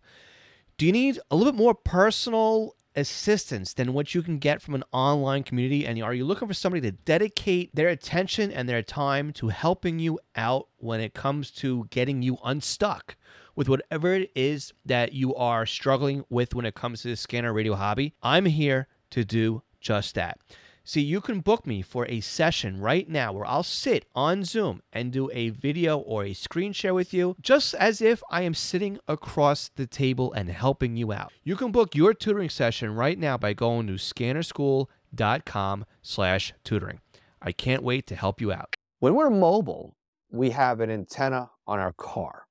Do 0.77 0.85
you 0.85 0.93
need 0.93 1.19
a 1.31 1.37
little 1.37 1.55
bit 1.55 1.59
more 1.59 1.75
personal 1.75 2.77
assistance 2.95 3.73
than 3.73 3.95
what 3.95 4.15
you 4.15 4.21
can 4.21 4.41
get 4.41 4.61
from 4.61 4.75
an 4.75 4.85
online 4.93 5.43
community? 5.43 5.87
And 5.87 6.03
are 6.03 6.13
you 6.13 6.27
looking 6.27 6.49
for 6.49 6.55
somebody 6.55 6.83
to 6.83 6.99
dedicate 7.07 7.75
their 7.75 7.89
attention 7.89 8.53
and 8.53 8.69
their 8.69 8.83
time 8.83 9.33
to 9.35 9.49
helping 9.49 10.01
you 10.01 10.21
out 10.37 10.69
when 10.77 11.01
it 11.01 11.15
comes 11.15 11.51
to 11.53 11.87
getting 11.89 12.21
you 12.21 12.37
unstuck 12.45 13.17
with 13.57 13.69
whatever 13.69 14.15
it 14.15 14.31
is 14.35 14.73
that 14.85 15.13
you 15.13 15.35
are 15.35 15.67
struggling 15.67 16.25
with 16.31 16.55
when 16.55 16.67
it 16.67 16.75
comes 16.75 17.03
to 17.03 17.09
the 17.09 17.17
scanner 17.17 17.53
radio 17.53 17.75
hobby? 17.75 18.15
I'm 18.23 18.47
here 18.47 18.89
to 19.11 19.25
do 19.25 19.63
just 19.81 20.15
that. 20.15 20.39
See, 20.83 21.03
you 21.03 21.21
can 21.21 21.41
book 21.41 21.67
me 21.67 21.83
for 21.83 22.07
a 22.09 22.21
session 22.21 22.81
right 22.81 23.09
now 23.09 23.33
where 23.33 23.45
I'll 23.45 23.63
sit 23.63 24.07
on 24.15 24.45
Zoom 24.45 24.83
and 24.93 25.13
do 25.13 25.31
a 25.33 25.51
video 25.51 25.99
or 25.99 26.25
a 26.25 26.33
screen 26.33 26.73
share 26.73 26.95
with 26.95 27.13
you, 27.15 27.37
just 27.41 27.75
as 27.75 28.01
if 28.01 28.23
I 28.31 28.43
am 28.43 28.55
sitting 28.55 28.99
across 29.07 29.69
the 29.77 29.87
table 29.87 30.33
and 30.33 30.49
helping 30.49 30.97
you 30.97 31.13
out. 31.13 31.33
You 31.45 31.55
can 31.55 31.71
book 31.71 31.95
your 31.95 32.15
tutoring 32.15 32.49
session 32.49 32.95
right 32.95 33.19
now 33.19 33.37
by 33.37 33.53
going 33.53 33.87
to 33.89 33.93
scannerschool.com 33.93 35.85
slash 36.03 36.55
tutoring. 36.65 37.01
I 37.43 37.53
can't 37.53 37.83
wait 37.83 38.07
to 38.09 38.17
help 38.17 38.41
you 38.41 38.51
out. 38.51 38.75
When 38.99 39.15
we're 39.15 39.31
mobile, 39.31 39.95
we 40.31 40.51
have 40.51 40.81
an 40.81 40.91
antenna 40.91 41.51
on 41.67 41.79
our 41.79 41.93
car. 41.93 42.47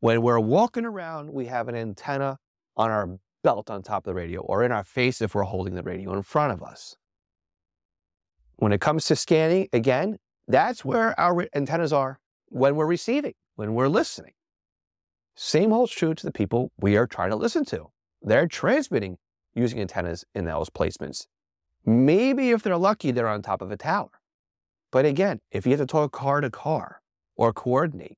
When 0.00 0.22
we're 0.22 0.40
walking 0.40 0.84
around, 0.84 1.32
we 1.32 1.46
have 1.46 1.68
an 1.68 1.74
antenna 1.74 2.38
on 2.76 2.90
our 2.90 3.18
belt 3.42 3.70
on 3.70 3.82
top 3.82 4.06
of 4.06 4.10
the 4.10 4.14
radio 4.14 4.40
or 4.40 4.62
in 4.62 4.72
our 4.72 4.84
face 4.84 5.22
if 5.22 5.34
we're 5.34 5.42
holding 5.42 5.74
the 5.74 5.82
radio 5.82 6.12
in 6.14 6.22
front 6.22 6.52
of 6.52 6.62
us. 6.62 6.96
When 8.56 8.72
it 8.72 8.80
comes 8.80 9.06
to 9.06 9.16
scanning, 9.16 9.68
again, 9.72 10.18
that's 10.48 10.84
where 10.84 11.18
our 11.18 11.46
antennas 11.54 11.92
are 11.92 12.18
when 12.48 12.76
we're 12.76 12.86
receiving, 12.86 13.34
when 13.54 13.74
we're 13.74 13.88
listening. 13.88 14.32
Same 15.34 15.70
holds 15.70 15.92
true 15.92 16.14
to 16.14 16.26
the 16.26 16.32
people 16.32 16.72
we 16.78 16.96
are 16.96 17.06
trying 17.06 17.30
to 17.30 17.36
listen 17.36 17.64
to. 17.66 17.86
They're 18.22 18.46
transmitting 18.46 19.18
using 19.54 19.80
antennas 19.80 20.24
in 20.34 20.44
those 20.44 20.70
placements. 20.70 21.26
Maybe 21.84 22.50
if 22.50 22.62
they're 22.62 22.76
lucky, 22.76 23.10
they're 23.10 23.28
on 23.28 23.42
top 23.42 23.62
of 23.62 23.70
a 23.70 23.76
tower. 23.76 24.10
But 24.90 25.04
again, 25.04 25.40
if 25.50 25.66
you 25.66 25.72
have 25.72 25.80
to 25.80 25.86
talk 25.86 26.12
car 26.12 26.40
to 26.40 26.50
car 26.50 27.02
or 27.36 27.52
coordinate, 27.52 28.16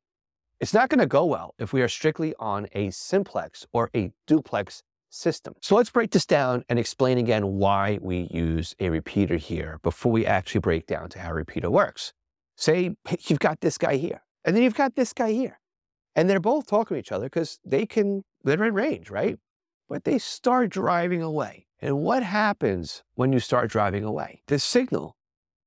it's 0.60 0.74
not 0.74 0.88
going 0.88 0.98
to 0.98 1.06
go 1.06 1.24
well 1.24 1.54
if 1.58 1.72
we 1.72 1.82
are 1.82 1.88
strictly 1.88 2.34
on 2.38 2.66
a 2.72 2.90
simplex 2.90 3.66
or 3.72 3.90
a 3.94 4.12
duplex 4.26 4.82
system. 5.10 5.54
So 5.60 5.76
let's 5.76 5.90
break 5.90 6.10
this 6.10 6.26
down 6.26 6.64
and 6.68 6.78
explain 6.78 7.18
again 7.18 7.58
why 7.58 7.98
we 8.00 8.28
use 8.30 8.74
a 8.78 8.90
repeater 8.90 9.36
here 9.36 9.78
before 9.82 10.12
we 10.12 10.26
actually 10.26 10.60
break 10.60 10.86
down 10.86 11.08
to 11.10 11.20
how 11.20 11.30
a 11.30 11.34
repeater 11.34 11.70
works. 11.70 12.12
Say 12.56 12.96
you've 13.26 13.38
got 13.38 13.60
this 13.60 13.78
guy 13.78 13.96
here, 13.96 14.22
and 14.44 14.54
then 14.54 14.62
you've 14.62 14.74
got 14.74 14.96
this 14.96 15.12
guy 15.12 15.32
here. 15.32 15.60
And 16.16 16.28
they're 16.28 16.40
both 16.40 16.66
talking 16.66 16.96
to 16.96 16.98
each 16.98 17.12
other 17.12 17.26
because 17.26 17.60
they 17.64 17.86
can, 17.86 18.24
they're 18.42 18.64
in 18.64 18.74
range, 18.74 19.10
right? 19.10 19.38
But 19.88 20.04
they 20.04 20.18
start 20.18 20.70
driving 20.70 21.22
away. 21.22 21.66
And 21.80 22.00
what 22.00 22.24
happens 22.24 23.04
when 23.14 23.32
you 23.32 23.38
start 23.38 23.70
driving 23.70 24.02
away? 24.02 24.42
The 24.48 24.58
signal 24.58 25.16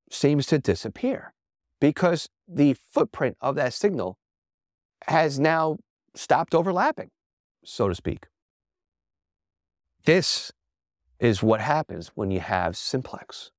seems 0.09 0.45
to 0.47 0.59
disappear 0.59 1.33
because 1.79 2.27
the 2.45 2.73
footprint 2.73 3.37
of 3.39 3.55
that 3.55 3.73
signal 3.73 4.17
has 5.07 5.39
now 5.39 5.77
stopped 6.15 6.53
overlapping, 6.53 7.09
so 7.63 7.87
to 7.87 7.95
speak. 7.95 8.27
This 10.05 10.51
is 11.19 11.43
what 11.43 11.61
happens 11.61 12.11
when 12.15 12.31
you 12.31 12.39
have 12.39 12.75
simplex. 12.75 13.51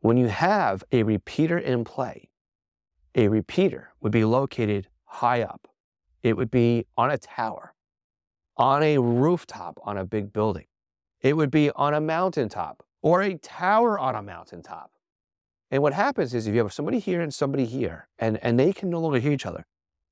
When 0.00 0.16
you 0.16 0.28
have 0.28 0.84
a 0.92 1.02
repeater 1.02 1.58
in 1.58 1.84
play, 1.84 2.30
a 3.14 3.28
repeater 3.28 3.92
would 4.00 4.12
be 4.12 4.24
located 4.24 4.88
high 5.04 5.42
up. 5.42 5.68
It 6.22 6.36
would 6.36 6.50
be 6.50 6.86
on 6.96 7.10
a 7.10 7.18
tower, 7.18 7.74
on 8.56 8.82
a 8.82 8.98
rooftop 8.98 9.78
on 9.82 9.98
a 9.98 10.04
big 10.04 10.32
building. 10.32 10.66
It 11.20 11.36
would 11.36 11.50
be 11.50 11.70
on 11.70 11.94
a 11.94 12.00
mountaintop 12.00 12.84
or 13.02 13.22
a 13.22 13.36
tower 13.36 13.98
on 13.98 14.14
a 14.14 14.22
mountaintop. 14.22 14.90
And 15.70 15.82
what 15.82 15.92
happens 15.92 16.34
is 16.34 16.46
if 16.46 16.54
you 16.54 16.60
have 16.60 16.72
somebody 16.72 16.98
here 16.98 17.20
and 17.20 17.32
somebody 17.32 17.64
here, 17.64 18.08
and, 18.18 18.38
and 18.42 18.58
they 18.58 18.72
can 18.72 18.90
no 18.90 19.00
longer 19.00 19.18
hear 19.18 19.32
each 19.32 19.46
other, 19.46 19.66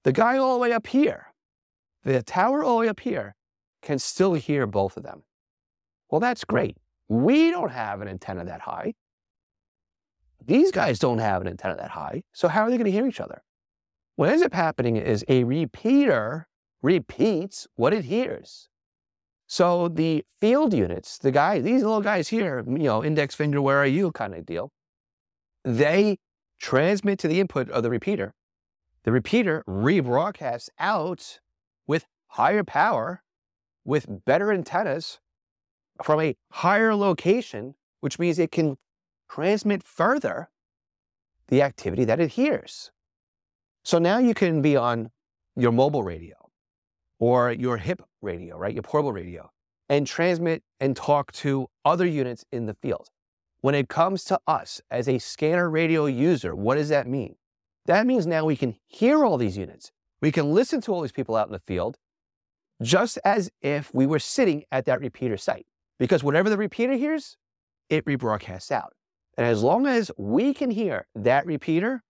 the 0.05 0.13
guy 0.13 0.39
all 0.39 0.55
the 0.55 0.59
way 0.59 0.73
up 0.73 0.87
here, 0.87 1.33
the 2.05 2.23
tower 2.23 2.63
all 2.65 2.77
the 2.77 2.81
way 2.83 2.89
up 2.89 3.01
here, 3.01 3.35
can 3.83 3.99
still 3.99 4.35
hear 4.35 4.67
both 4.67 4.97
of 4.97 5.03
them. 5.03 5.23
Well, 6.11 6.21
that's 6.21 6.45
great. 6.45 6.77
We 7.09 7.51
don't 7.51 7.73
have 7.73 8.01
an 8.01 8.09
antenna 8.09 8.45
that 8.45 8.63
high. 8.63 8.95
These 10.45 10.73
guys 10.73 10.99
don't 10.99 11.19
have 11.19 11.41
an 11.41 11.49
antenna 11.49 11.77
that 11.77 11.91
high. 11.91 12.23
So 12.33 12.49
how 12.49 12.63
are 12.63 12.71
they 12.71 12.77
going 12.77 12.87
to 12.87 12.93
hear 12.93 13.07
each 13.07 13.21
other? 13.21 13.43
What 14.17 14.29
ends 14.29 14.43
up 14.43 14.53
happening 14.53 14.97
is 14.97 15.25
a 15.29 15.45
repeater 15.45 16.49
repeats 16.83 17.67
what 17.77 17.95
it 17.95 18.05
hears. 18.05 18.69
So 19.47 19.89
the 19.89 20.25
field 20.41 20.75
units, 20.75 21.19
the 21.19 21.31
guys, 21.31 21.63
these 21.63 21.83
little 21.83 22.01
guys 22.01 22.29
here, 22.29 22.65
you 22.67 22.79
know, 22.79 23.05
index 23.05 23.35
finger, 23.35 23.61
where 23.61 23.79
are 23.79 23.87
you 23.87 24.11
kind 24.13 24.35
of 24.35 24.47
deal, 24.47 24.73
they 25.65 26.19
transmit 26.59 27.19
to 27.21 27.29
the 27.29 27.41
input 27.41 27.69
of 27.71 27.83
the 27.83 27.91
repeater. 27.91 28.35
The 29.05 29.13
repeater 29.13 29.65
rebroadcasts 29.67 30.69
out 30.79 31.41
with 31.87 32.07
higher 32.29 32.65
power, 32.65 33.23
with 33.85 34.25
better 34.25 34.53
antennas, 34.53 35.19
from 36.03 36.21
a 36.21 36.37
higher 36.53 36.95
location, 36.95 37.75
which 38.01 38.19
means 38.19 38.39
it 38.39 38.53
can 38.53 38.79
transmit 39.31 39.83
further 39.83 40.51
the 41.49 41.63
activity 41.63 42.05
that 42.05 42.21
it 42.21 42.33
hears. 42.33 42.91
So 43.85 43.99
now 43.99 44.19
you 44.19 44.35
can 44.35 44.63
be 44.63 44.77
on 44.77 45.11
your 45.57 45.73
mobile 45.73 46.03
radio 46.03 46.37
or 47.19 47.53
your 47.53 47.79
hip 47.79 48.03
radio, 48.21 48.57
right? 48.57 48.73
Your 48.73 48.83
portable 48.83 49.13
radio, 49.13 49.51
and 49.89 50.07
transmit 50.07 50.63
and 50.81 50.97
talk 50.97 51.33
to 51.33 51.67
other 51.85 52.07
units 52.07 52.45
in 52.53 52.67
the 52.67 52.75
field. 52.75 53.09
When 53.61 53.75
it 53.75 53.89
comes 53.89 54.25
to 54.25 54.41
us 54.47 54.81
as 54.91 55.09
a 55.09 55.19
scanner 55.19 55.69
radio 55.69 56.07
user, 56.07 56.55
what 56.55 56.77
does 56.77 56.89
that 56.89 57.07
mean? 57.07 57.37
That 57.87 58.07
means 58.07 58.27
now 58.27 58.45
we 58.45 58.57
can 58.57 58.77
hear 58.87 59.25
all 59.25 59.37
these 59.37 59.57
units. 59.57 59.91
We 60.21 60.31
can 60.31 60.53
listen 60.55 60.81
to 60.83 60.93
all 60.93 61.03
these 61.03 61.13
people 61.13 61.37
out 61.37 61.49
in 61.49 61.53
the 61.53 61.59
field 61.59 61.97
just 62.81 63.19
as 63.25 63.51
if 63.61 63.93
we 63.95 64.07
were 64.07 64.19
sitting 64.19 64.65
at 64.71 64.85
that 64.87 65.01
repeater 65.01 65.37
site 65.37 65.67
because 65.99 66.25
whatever 66.25 66.51
the 66.51 66.57
repeater 66.57 66.95
hears, 66.95 67.37
it 67.89 68.05
rebroadcasts 68.05 68.71
out. 68.71 68.93
And 69.37 69.47
as 69.47 69.63
long 69.63 69.87
as 69.87 70.11
we 70.17 70.53
can 70.53 70.71
hear 70.71 71.07
that 71.15 71.47
repeater, 71.47 72.03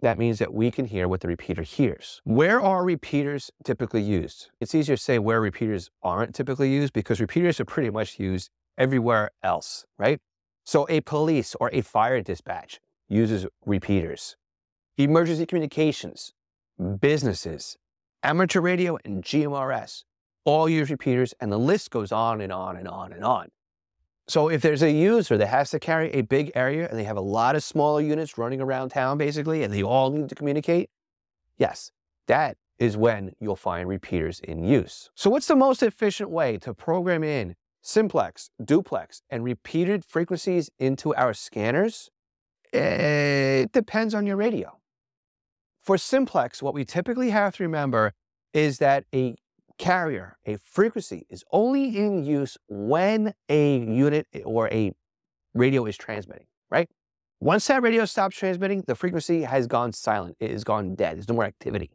that 0.00 0.18
means 0.18 0.38
that 0.38 0.54
we 0.54 0.70
can 0.70 0.86
hear 0.86 1.08
what 1.08 1.20
the 1.20 1.28
repeater 1.28 1.62
hears. 1.62 2.20
Where 2.24 2.60
are 2.60 2.84
repeaters 2.84 3.50
typically 3.64 4.02
used? 4.02 4.50
It's 4.60 4.74
easier 4.74 4.96
to 4.96 5.02
say 5.02 5.18
where 5.18 5.40
repeaters 5.40 5.90
aren't 6.02 6.34
typically 6.34 6.70
used 6.72 6.92
because 6.92 7.20
repeaters 7.20 7.60
are 7.60 7.64
pretty 7.64 7.90
much 7.90 8.18
used 8.18 8.50
everywhere 8.78 9.30
else, 9.42 9.84
right? 9.98 10.20
So 10.64 10.86
a 10.88 11.00
police 11.02 11.54
or 11.60 11.70
a 11.72 11.82
fire 11.82 12.20
dispatch 12.22 12.80
uses 13.08 13.46
repeaters. 13.66 14.36
Emergency 15.04 15.46
communications, 15.46 16.32
businesses, 17.00 17.76
amateur 18.22 18.60
radio, 18.60 18.98
and 19.04 19.22
GMRS 19.22 20.04
all 20.44 20.68
use 20.68 20.90
repeaters, 20.90 21.34
and 21.40 21.52
the 21.52 21.58
list 21.58 21.90
goes 21.90 22.12
on 22.12 22.40
and 22.40 22.52
on 22.52 22.76
and 22.76 22.88
on 22.88 23.12
and 23.12 23.24
on. 23.24 23.48
So 24.26 24.48
if 24.48 24.62
there's 24.62 24.82
a 24.82 24.90
user 24.90 25.36
that 25.36 25.48
has 25.48 25.70
to 25.70 25.80
carry 25.80 26.10
a 26.12 26.22
big 26.22 26.52
area 26.54 26.88
and 26.88 26.98
they 26.98 27.04
have 27.04 27.16
a 27.16 27.22
lot 27.22 27.56
of 27.56 27.64
smaller 27.64 28.00
units 28.00 28.38
running 28.38 28.60
around 28.60 28.90
town 28.90 29.18
basically, 29.18 29.62
and 29.62 29.72
they 29.72 29.82
all 29.82 30.10
need 30.10 30.28
to 30.28 30.34
communicate, 30.34 30.88
yes, 31.58 31.90
that 32.26 32.56
is 32.78 32.96
when 32.96 33.32
you'll 33.40 33.56
find 33.56 33.88
repeaters 33.88 34.40
in 34.40 34.64
use. 34.64 35.10
So 35.14 35.30
what's 35.30 35.46
the 35.46 35.56
most 35.56 35.82
efficient 35.82 36.30
way 36.30 36.58
to 36.58 36.72
program 36.72 37.22
in 37.22 37.56
simplex, 37.82 38.50
duplex, 38.64 39.22
and 39.30 39.44
repeated 39.44 40.04
frequencies 40.04 40.70
into 40.78 41.14
our 41.14 41.34
scanners? 41.34 42.10
It 42.72 43.72
depends 43.72 44.14
on 44.14 44.26
your 44.26 44.36
radio. 44.36 44.79
For 45.82 45.96
simplex, 45.96 46.62
what 46.62 46.74
we 46.74 46.84
typically 46.84 47.30
have 47.30 47.56
to 47.56 47.62
remember 47.62 48.12
is 48.52 48.78
that 48.78 49.04
a 49.14 49.36
carrier, 49.78 50.36
a 50.44 50.58
frequency, 50.58 51.26
is 51.30 51.42
only 51.52 51.96
in 51.96 52.24
use 52.24 52.58
when 52.68 53.34
a 53.48 53.78
unit 53.78 54.26
or 54.44 54.68
a 54.68 54.92
radio 55.54 55.86
is 55.86 55.96
transmitting, 55.96 56.46
right? 56.70 56.88
Once 57.40 57.66
that 57.68 57.82
radio 57.82 58.04
stops 58.04 58.36
transmitting, 58.36 58.84
the 58.86 58.94
frequency 58.94 59.42
has 59.42 59.66
gone 59.66 59.92
silent. 59.92 60.36
It 60.38 60.50
has 60.50 60.64
gone 60.64 60.94
dead. 60.94 61.16
There's 61.16 61.28
no 61.28 61.34
more 61.34 61.44
activity. 61.44 61.90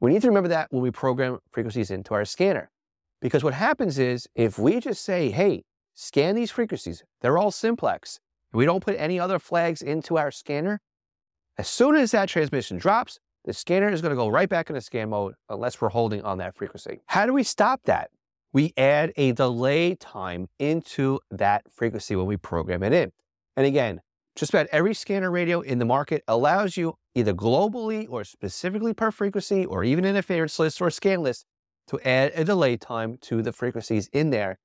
We 0.00 0.10
need 0.10 0.22
to 0.22 0.28
remember 0.28 0.48
that 0.48 0.68
when 0.70 0.82
we 0.82 0.90
program 0.90 1.40
frequencies 1.52 1.90
into 1.90 2.14
our 2.14 2.24
scanner. 2.24 2.70
Because 3.20 3.44
what 3.44 3.52
happens 3.52 3.98
is 3.98 4.26
if 4.34 4.58
we 4.58 4.80
just 4.80 5.04
say, 5.04 5.30
hey, 5.30 5.64
scan 5.94 6.34
these 6.34 6.50
frequencies, 6.50 7.04
they're 7.20 7.36
all 7.36 7.50
simplex, 7.50 8.18
we 8.52 8.64
don't 8.64 8.82
put 8.82 8.96
any 8.98 9.20
other 9.20 9.38
flags 9.38 9.82
into 9.82 10.16
our 10.16 10.30
scanner, 10.30 10.80
as 11.60 11.68
soon 11.68 11.94
as 11.94 12.12
that 12.12 12.26
transmission 12.30 12.78
drops, 12.78 13.18
the 13.44 13.52
scanner 13.52 13.90
is 13.90 14.00
going 14.00 14.12
to 14.12 14.16
go 14.16 14.28
right 14.28 14.48
back 14.48 14.70
into 14.70 14.80
scan 14.80 15.10
mode 15.10 15.34
unless 15.50 15.78
we're 15.78 15.90
holding 15.90 16.22
on 16.22 16.38
that 16.38 16.56
frequency. 16.56 17.00
How 17.04 17.26
do 17.26 17.34
we 17.34 17.42
stop 17.42 17.82
that? 17.84 18.08
We 18.54 18.72
add 18.78 19.12
a 19.16 19.32
delay 19.32 19.94
time 19.94 20.48
into 20.58 21.20
that 21.30 21.70
frequency 21.70 22.16
when 22.16 22.24
we 22.24 22.38
program 22.38 22.82
it 22.82 22.94
in. 22.94 23.12
And 23.58 23.66
again, 23.66 24.00
just 24.36 24.54
about 24.54 24.68
every 24.72 24.94
scanner 24.94 25.30
radio 25.30 25.60
in 25.60 25.78
the 25.78 25.84
market 25.84 26.24
allows 26.26 26.78
you 26.78 26.94
either 27.14 27.34
globally 27.34 28.06
or 28.08 28.24
specifically 28.24 28.94
per 28.94 29.10
frequency 29.10 29.66
or 29.66 29.84
even 29.84 30.06
in 30.06 30.16
a 30.16 30.22
favorites 30.22 30.58
list 30.58 30.80
or 30.80 30.88
scan 30.88 31.22
list 31.22 31.44
to 31.88 32.00
add 32.08 32.32
a 32.34 32.42
delay 32.42 32.78
time 32.78 33.18
to 33.20 33.42
the 33.42 33.52
frequencies 33.52 34.08
in 34.14 34.30
there. 34.30 34.58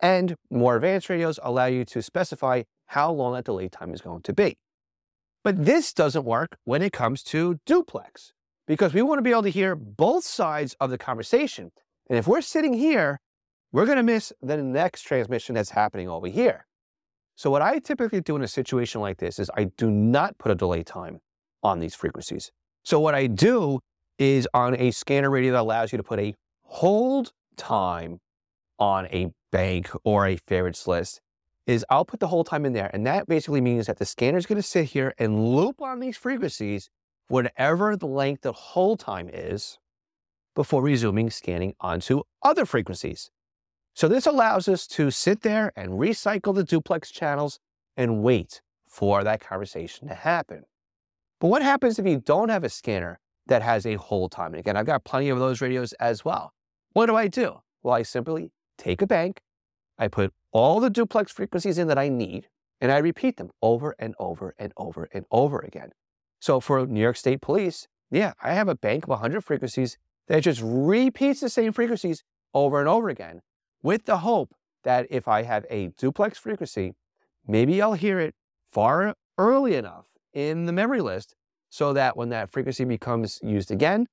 And 0.00 0.36
more 0.50 0.76
advanced 0.76 1.08
radios 1.08 1.40
allow 1.42 1.64
you 1.64 1.86
to 1.86 2.02
specify 2.02 2.64
how 2.88 3.10
long 3.10 3.32
that 3.32 3.46
delay 3.46 3.70
time 3.70 3.94
is 3.94 4.02
going 4.02 4.20
to 4.20 4.34
be. 4.34 4.58
But 5.44 5.64
this 5.64 5.92
doesn't 5.92 6.24
work 6.24 6.56
when 6.64 6.82
it 6.82 6.92
comes 6.92 7.22
to 7.24 7.58
duplex 7.66 8.32
because 8.66 8.94
we 8.94 9.02
want 9.02 9.18
to 9.18 9.22
be 9.22 9.30
able 9.30 9.42
to 9.42 9.50
hear 9.50 9.74
both 9.74 10.24
sides 10.24 10.76
of 10.80 10.90
the 10.90 10.98
conversation. 10.98 11.72
And 12.08 12.18
if 12.18 12.26
we're 12.26 12.42
sitting 12.42 12.74
here, 12.74 13.20
we're 13.72 13.86
going 13.86 13.96
to 13.96 14.02
miss 14.02 14.32
the 14.40 14.56
next 14.56 15.02
transmission 15.02 15.54
that's 15.54 15.70
happening 15.70 16.08
over 16.08 16.28
here. 16.28 16.66
So 17.34 17.50
what 17.50 17.62
I 17.62 17.78
typically 17.78 18.20
do 18.20 18.36
in 18.36 18.42
a 18.42 18.48
situation 18.48 19.00
like 19.00 19.18
this 19.18 19.38
is 19.38 19.50
I 19.56 19.64
do 19.64 19.90
not 19.90 20.38
put 20.38 20.52
a 20.52 20.54
delay 20.54 20.82
time 20.82 21.20
on 21.62 21.80
these 21.80 21.94
frequencies. 21.94 22.52
So 22.84 23.00
what 23.00 23.14
I 23.14 23.26
do 23.26 23.80
is 24.18 24.46
on 24.52 24.76
a 24.76 24.90
scanner 24.90 25.30
radio 25.30 25.52
that 25.52 25.60
allows 25.60 25.92
you 25.92 25.96
to 25.96 26.04
put 26.04 26.20
a 26.20 26.34
hold 26.62 27.32
time 27.56 28.20
on 28.78 29.06
a 29.06 29.32
bank 29.50 29.90
or 30.04 30.26
a 30.26 30.36
favorites 30.36 30.86
list, 30.86 31.20
is 31.66 31.84
I'll 31.88 32.04
put 32.04 32.20
the 32.20 32.28
whole 32.28 32.44
time 32.44 32.64
in 32.64 32.72
there. 32.72 32.90
And 32.92 33.06
that 33.06 33.26
basically 33.26 33.60
means 33.60 33.86
that 33.86 33.98
the 33.98 34.04
scanner 34.04 34.38
is 34.38 34.46
going 34.46 34.56
to 34.56 34.62
sit 34.62 34.86
here 34.86 35.14
and 35.18 35.54
loop 35.54 35.80
on 35.80 36.00
these 36.00 36.16
frequencies, 36.16 36.90
whatever 37.28 37.96
the 37.96 38.06
length 38.06 38.44
of 38.44 38.54
hold 38.54 39.00
time 39.00 39.30
is, 39.32 39.78
before 40.54 40.82
resuming 40.82 41.30
scanning 41.30 41.74
onto 41.80 42.22
other 42.42 42.66
frequencies. 42.66 43.30
So 43.94 44.08
this 44.08 44.26
allows 44.26 44.68
us 44.68 44.86
to 44.88 45.10
sit 45.10 45.42
there 45.42 45.72
and 45.76 45.92
recycle 45.92 46.54
the 46.54 46.64
duplex 46.64 47.10
channels 47.10 47.58
and 47.96 48.22
wait 48.22 48.62
for 48.88 49.22
that 49.24 49.40
conversation 49.40 50.08
to 50.08 50.14
happen. 50.14 50.64
But 51.40 51.48
what 51.48 51.62
happens 51.62 51.98
if 51.98 52.06
you 52.06 52.18
don't 52.18 52.48
have 52.48 52.64
a 52.64 52.68
scanner 52.68 53.18
that 53.46 53.62
has 53.62 53.84
a 53.84 53.94
hold 53.94 54.32
time? 54.32 54.54
Again, 54.54 54.76
I've 54.76 54.86
got 54.86 55.04
plenty 55.04 55.28
of 55.28 55.38
those 55.38 55.60
radios 55.60 55.92
as 55.94 56.24
well. 56.24 56.52
What 56.92 57.06
do 57.06 57.16
I 57.16 57.28
do? 57.28 57.60
Well, 57.82 57.94
I 57.94 58.02
simply 58.02 58.52
take 58.78 59.02
a 59.02 59.06
bank, 59.06 59.40
I 59.98 60.08
put 60.08 60.32
all 60.52 60.80
the 60.80 60.90
duplex 60.90 61.32
frequencies 61.32 61.78
in 61.78 61.88
that 61.88 61.98
I 61.98 62.08
need, 62.08 62.48
and 62.80 62.92
I 62.92 62.98
repeat 62.98 63.36
them 63.36 63.50
over 63.60 63.94
and 63.98 64.14
over 64.18 64.54
and 64.58 64.72
over 64.76 65.08
and 65.12 65.24
over 65.30 65.58
again. 65.58 65.90
So 66.40 66.60
for 66.60 66.86
New 66.86 67.00
York 67.00 67.16
State 67.16 67.40
Police, 67.40 67.88
yeah, 68.10 68.32
I 68.42 68.52
have 68.52 68.68
a 68.68 68.74
bank 68.74 69.04
of 69.04 69.10
100 69.10 69.42
frequencies 69.42 69.96
that 70.28 70.40
just 70.40 70.60
repeats 70.62 71.40
the 71.40 71.48
same 71.48 71.72
frequencies 71.72 72.22
over 72.54 72.78
and 72.78 72.88
over 72.88 73.08
again 73.08 73.40
with 73.82 74.04
the 74.04 74.18
hope 74.18 74.54
that 74.84 75.06
if 75.10 75.26
I 75.26 75.42
have 75.42 75.64
a 75.70 75.88
duplex 75.98 76.38
frequency, 76.38 76.94
maybe 77.46 77.80
I'll 77.80 77.94
hear 77.94 78.20
it 78.20 78.34
far 78.70 79.14
early 79.38 79.74
enough 79.74 80.06
in 80.32 80.66
the 80.66 80.72
memory 80.72 81.00
list 81.00 81.34
so 81.70 81.92
that 81.92 82.16
when 82.16 82.28
that 82.28 82.50
frequency 82.50 82.84
becomes 82.84 83.40
used 83.42 83.70
again, 83.70 84.06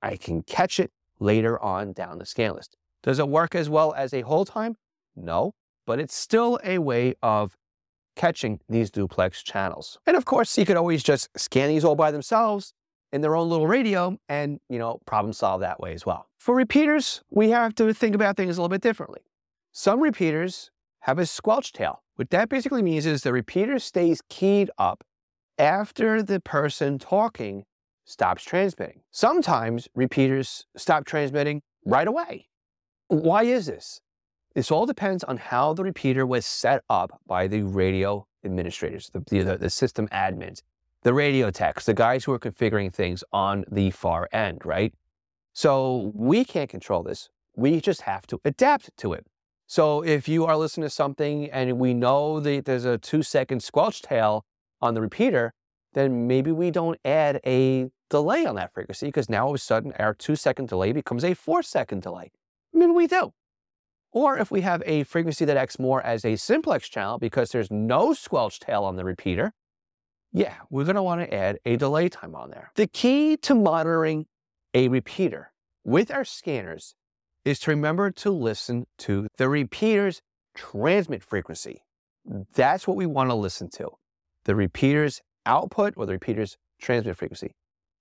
I 0.00 0.16
can 0.16 0.42
catch 0.42 0.78
it 0.78 0.92
later 1.18 1.60
on 1.60 1.92
down 1.92 2.18
the 2.18 2.26
scan 2.26 2.54
list. 2.54 2.76
Does 3.02 3.18
it 3.18 3.28
work 3.28 3.54
as 3.54 3.68
well 3.68 3.92
as 3.94 4.14
a 4.14 4.22
whole 4.22 4.44
time? 4.44 4.76
No, 5.16 5.54
but 5.86 6.00
it's 6.00 6.14
still 6.14 6.58
a 6.64 6.78
way 6.78 7.14
of 7.22 7.56
catching 8.16 8.60
these 8.68 8.90
duplex 8.90 9.42
channels. 9.42 9.98
And 10.06 10.16
of 10.16 10.24
course, 10.24 10.56
you 10.58 10.66
could 10.66 10.76
always 10.76 11.02
just 11.02 11.28
scan 11.38 11.68
these 11.68 11.84
all 11.84 11.96
by 11.96 12.10
themselves 12.10 12.74
in 13.12 13.20
their 13.20 13.36
own 13.36 13.48
little 13.48 13.66
radio 13.66 14.18
and, 14.28 14.60
you 14.68 14.78
know, 14.78 15.00
problem 15.06 15.32
solve 15.32 15.60
that 15.60 15.80
way 15.80 15.92
as 15.92 16.06
well. 16.06 16.28
For 16.38 16.54
repeaters, 16.54 17.22
we 17.30 17.50
have 17.50 17.74
to 17.76 17.92
think 17.94 18.14
about 18.14 18.36
things 18.36 18.56
a 18.56 18.60
little 18.60 18.68
bit 18.68 18.80
differently. 18.80 19.20
Some 19.72 20.00
repeaters 20.00 20.70
have 21.00 21.18
a 21.18 21.26
squelch 21.26 21.72
tail. 21.72 22.02
What 22.16 22.30
that 22.30 22.48
basically 22.48 22.82
means 22.82 23.06
is 23.06 23.22
the 23.22 23.32
repeater 23.32 23.78
stays 23.78 24.22
keyed 24.28 24.70
up 24.78 25.04
after 25.58 26.22
the 26.22 26.40
person 26.40 26.98
talking 26.98 27.64
stops 28.04 28.44
transmitting. 28.44 29.00
Sometimes 29.10 29.88
repeaters 29.94 30.66
stop 30.76 31.04
transmitting 31.04 31.62
right 31.84 32.06
away. 32.06 32.48
Why 33.08 33.44
is 33.44 33.66
this? 33.66 34.00
This 34.54 34.70
all 34.70 34.84
depends 34.84 35.24
on 35.24 35.38
how 35.38 35.72
the 35.72 35.82
repeater 35.82 36.26
was 36.26 36.44
set 36.44 36.82
up 36.90 37.20
by 37.26 37.46
the 37.46 37.62
radio 37.62 38.26
administrators, 38.44 39.10
the, 39.12 39.20
the, 39.20 39.56
the 39.56 39.70
system 39.70 40.08
admins, 40.08 40.62
the 41.02 41.14
radio 41.14 41.50
techs, 41.50 41.86
the 41.86 41.94
guys 41.94 42.24
who 42.24 42.32
are 42.32 42.38
configuring 42.38 42.92
things 42.92 43.24
on 43.32 43.64
the 43.70 43.90
far 43.90 44.28
end, 44.32 44.60
right? 44.64 44.92
So 45.54 46.12
we 46.14 46.44
can't 46.44 46.68
control 46.68 47.02
this. 47.02 47.30
We 47.56 47.80
just 47.80 48.02
have 48.02 48.26
to 48.28 48.40
adapt 48.44 48.96
to 48.98 49.12
it. 49.12 49.26
So 49.66 50.04
if 50.04 50.28
you 50.28 50.44
are 50.44 50.56
listening 50.56 50.86
to 50.86 50.90
something 50.90 51.50
and 51.50 51.78
we 51.78 51.94
know 51.94 52.40
that 52.40 52.66
there's 52.66 52.84
a 52.84 52.98
two 52.98 53.22
second 53.22 53.62
squelch 53.62 54.02
tail 54.02 54.44
on 54.82 54.92
the 54.92 55.00
repeater, 55.00 55.54
then 55.94 56.26
maybe 56.26 56.52
we 56.52 56.70
don't 56.70 56.98
add 57.04 57.40
a 57.46 57.90
delay 58.10 58.44
on 58.44 58.56
that 58.56 58.74
frequency 58.74 59.06
because 59.06 59.30
now 59.30 59.44
all 59.44 59.50
of 59.50 59.54
a 59.54 59.58
sudden 59.58 59.92
our 59.98 60.12
two 60.12 60.36
second 60.36 60.68
delay 60.68 60.92
becomes 60.92 61.24
a 61.24 61.34
four 61.34 61.62
second 61.62 62.02
delay. 62.02 62.30
I 62.74 62.78
mean, 62.78 62.94
we 62.94 63.06
do. 63.06 63.32
Or 64.12 64.38
if 64.38 64.50
we 64.50 64.60
have 64.60 64.82
a 64.84 65.04
frequency 65.04 65.44
that 65.46 65.56
acts 65.56 65.78
more 65.78 66.02
as 66.02 66.24
a 66.24 66.36
simplex 66.36 66.88
channel 66.88 67.18
because 67.18 67.50
there's 67.50 67.70
no 67.70 68.12
squelch 68.12 68.60
tail 68.60 68.84
on 68.84 68.96
the 68.96 69.04
repeater, 69.04 69.52
yeah, 70.32 70.56
we're 70.70 70.84
going 70.84 70.96
to 70.96 71.02
want 71.02 71.20
to 71.22 71.34
add 71.34 71.58
a 71.64 71.76
delay 71.76 72.08
time 72.08 72.34
on 72.34 72.50
there. 72.50 72.70
The 72.74 72.86
key 72.86 73.36
to 73.38 73.54
monitoring 73.54 74.26
a 74.74 74.88
repeater 74.88 75.52
with 75.84 76.10
our 76.10 76.24
scanners 76.24 76.94
is 77.44 77.58
to 77.60 77.70
remember 77.70 78.10
to 78.10 78.30
listen 78.30 78.86
to 78.98 79.26
the 79.36 79.48
repeater's 79.48 80.22
transmit 80.54 81.22
frequency. 81.22 81.82
That's 82.54 82.86
what 82.86 82.96
we 82.96 83.06
want 83.06 83.30
to 83.30 83.34
listen 83.34 83.68
to. 83.70 83.90
The 84.44 84.54
repeater's 84.54 85.22
output 85.44 85.94
or 85.96 86.06
the 86.06 86.12
repeater's 86.12 86.56
transmit 86.80 87.16
frequency. 87.16 87.52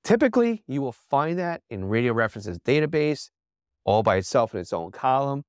Typically, 0.03 0.63
you 0.67 0.81
will 0.81 0.91
find 0.91 1.37
that 1.39 1.61
in 1.69 1.85
radio 1.85 2.13
references 2.13 2.59
database 2.59 3.29
all 3.83 4.03
by 4.03 4.17
itself 4.17 4.53
in 4.53 4.59
its 4.59 4.73
own 4.73 4.91
column. 4.91 5.43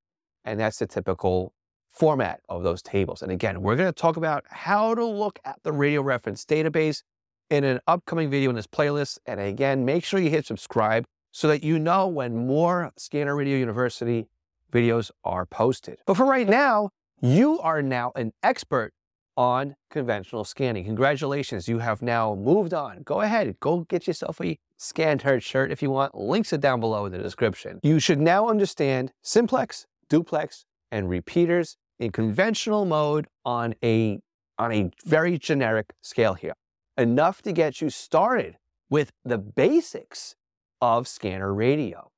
And 0.44 0.58
that's 0.58 0.78
the 0.78 0.86
typical 0.86 1.52
format 1.88 2.40
of 2.48 2.62
those 2.62 2.82
tables. 2.82 3.22
And 3.22 3.30
again, 3.30 3.62
we're 3.62 3.76
going 3.76 3.88
to 3.88 3.92
talk 3.92 4.16
about 4.16 4.44
how 4.48 4.94
to 4.94 5.04
look 5.04 5.38
at 5.44 5.58
the 5.62 5.72
radio 5.72 6.02
reference 6.02 6.44
database 6.44 7.02
in 7.50 7.64
an 7.64 7.80
upcoming 7.86 8.30
video 8.30 8.50
in 8.50 8.56
this 8.56 8.66
playlist. 8.66 9.18
And 9.26 9.38
again, 9.38 9.84
make 9.84 10.04
sure 10.04 10.18
you 10.18 10.30
hit 10.30 10.46
subscribe 10.46 11.04
so 11.32 11.48
that 11.48 11.62
you 11.62 11.78
know 11.78 12.08
when 12.08 12.46
more 12.46 12.92
Scanner 12.96 13.36
Radio 13.36 13.58
University 13.58 14.26
videos 14.72 15.10
are 15.22 15.44
posted. 15.46 15.98
But 16.06 16.16
for 16.16 16.24
right 16.24 16.48
now, 16.48 16.90
you 17.20 17.58
are 17.60 17.82
now 17.82 18.12
an 18.16 18.32
expert 18.42 18.92
on 19.36 19.76
conventional 19.90 20.44
scanning. 20.44 20.84
Congratulations, 20.84 21.68
you 21.68 21.78
have 21.78 22.02
now 22.02 22.34
moved 22.34 22.74
on. 22.74 23.02
Go 23.02 23.20
ahead, 23.20 23.56
go 23.60 23.80
get 23.80 24.06
yourself 24.06 24.40
a 24.40 24.58
ScanTech 24.78 25.42
shirt 25.42 25.70
if 25.70 25.82
you 25.82 25.90
want. 25.90 26.14
Links 26.14 26.52
are 26.52 26.58
down 26.58 26.80
below 26.80 27.06
in 27.06 27.12
the 27.12 27.18
description. 27.18 27.80
You 27.82 27.98
should 27.98 28.20
now 28.20 28.48
understand 28.48 29.12
simplex, 29.22 29.86
duplex, 30.12 30.66
and 30.90 31.08
repeaters 31.08 31.78
in 31.98 32.12
conventional 32.12 32.84
mode 32.84 33.26
on 33.46 33.74
a, 33.82 34.20
on 34.58 34.70
a 34.70 34.90
very 35.06 35.38
generic 35.38 35.94
scale 36.02 36.34
here. 36.34 36.52
Enough 36.98 37.40
to 37.40 37.52
get 37.52 37.80
you 37.80 37.88
started 37.88 38.56
with 38.90 39.10
the 39.24 39.38
basics 39.38 40.34
of 40.82 41.08
scanner 41.08 41.54
radio. 41.54 42.10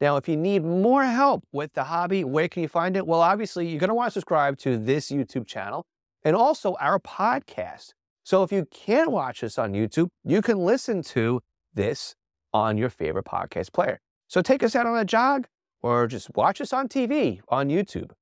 Now, 0.00 0.16
if 0.16 0.30
you 0.30 0.36
need 0.38 0.64
more 0.64 1.04
help 1.04 1.44
with 1.52 1.74
the 1.74 1.84
hobby, 1.84 2.24
where 2.24 2.48
can 2.48 2.62
you 2.62 2.68
find 2.68 2.96
it? 2.96 3.06
Well, 3.06 3.20
obviously, 3.20 3.68
you're 3.68 3.78
going 3.78 3.88
to 3.88 3.94
want 3.94 4.08
to 4.08 4.12
subscribe 4.12 4.56
to 4.60 4.78
this 4.78 5.10
YouTube 5.10 5.46
channel 5.46 5.84
and 6.24 6.34
also 6.34 6.74
our 6.80 6.98
podcast. 6.98 7.90
So 8.24 8.42
if 8.42 8.50
you 8.50 8.66
can't 8.70 9.10
watch 9.10 9.44
us 9.44 9.58
on 9.58 9.74
YouTube, 9.74 10.08
you 10.24 10.40
can 10.40 10.56
listen 10.56 11.02
to 11.02 11.42
this 11.74 12.14
on 12.54 12.78
your 12.78 12.88
favorite 12.88 13.26
podcast 13.26 13.74
player. 13.74 14.00
So 14.26 14.40
take 14.40 14.62
us 14.62 14.74
out 14.74 14.86
on 14.86 14.96
a 14.96 15.04
jog 15.04 15.48
or 15.82 16.06
just 16.06 16.34
watch 16.34 16.60
us 16.60 16.72
on 16.72 16.88
TV 16.88 17.40
on 17.48 17.68
YouTube. 17.68 18.12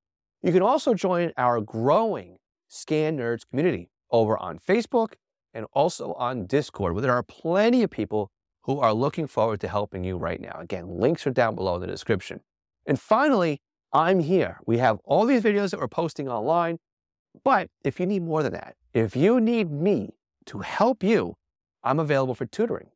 You 0.41 0.51
can 0.51 0.61
also 0.61 0.93
join 0.93 1.31
our 1.37 1.61
growing 1.61 2.37
Scan 2.67 3.17
Nerds 3.17 3.41
community 3.47 3.89
over 4.09 4.37
on 4.37 4.59
Facebook 4.59 5.13
and 5.53 5.65
also 5.73 6.13
on 6.13 6.45
Discord, 6.45 6.93
where 6.93 7.01
there 7.01 7.13
are 7.13 7.23
plenty 7.23 7.83
of 7.83 7.89
people 7.89 8.31
who 8.63 8.79
are 8.79 8.93
looking 8.93 9.27
forward 9.27 9.59
to 9.61 9.67
helping 9.67 10.03
you 10.03 10.17
right 10.17 10.39
now. 10.39 10.57
Again, 10.59 10.99
links 10.99 11.25
are 11.27 11.31
down 11.31 11.55
below 11.55 11.75
in 11.75 11.81
the 11.81 11.87
description. 11.87 12.41
And 12.85 12.99
finally, 12.99 13.61
I'm 13.93 14.19
here. 14.19 14.59
We 14.65 14.77
have 14.77 14.99
all 15.03 15.25
these 15.25 15.43
videos 15.43 15.71
that 15.71 15.79
we're 15.79 15.87
posting 15.87 16.29
online. 16.29 16.79
But 17.43 17.69
if 17.83 17.99
you 17.99 18.05
need 18.05 18.23
more 18.23 18.43
than 18.43 18.53
that, 18.53 18.75
if 18.93 19.15
you 19.15 19.39
need 19.39 19.71
me 19.71 20.15
to 20.47 20.59
help 20.59 21.03
you, 21.03 21.35
I'm 21.83 21.99
available 21.99 22.35
for 22.35 22.45
tutoring. 22.45 22.89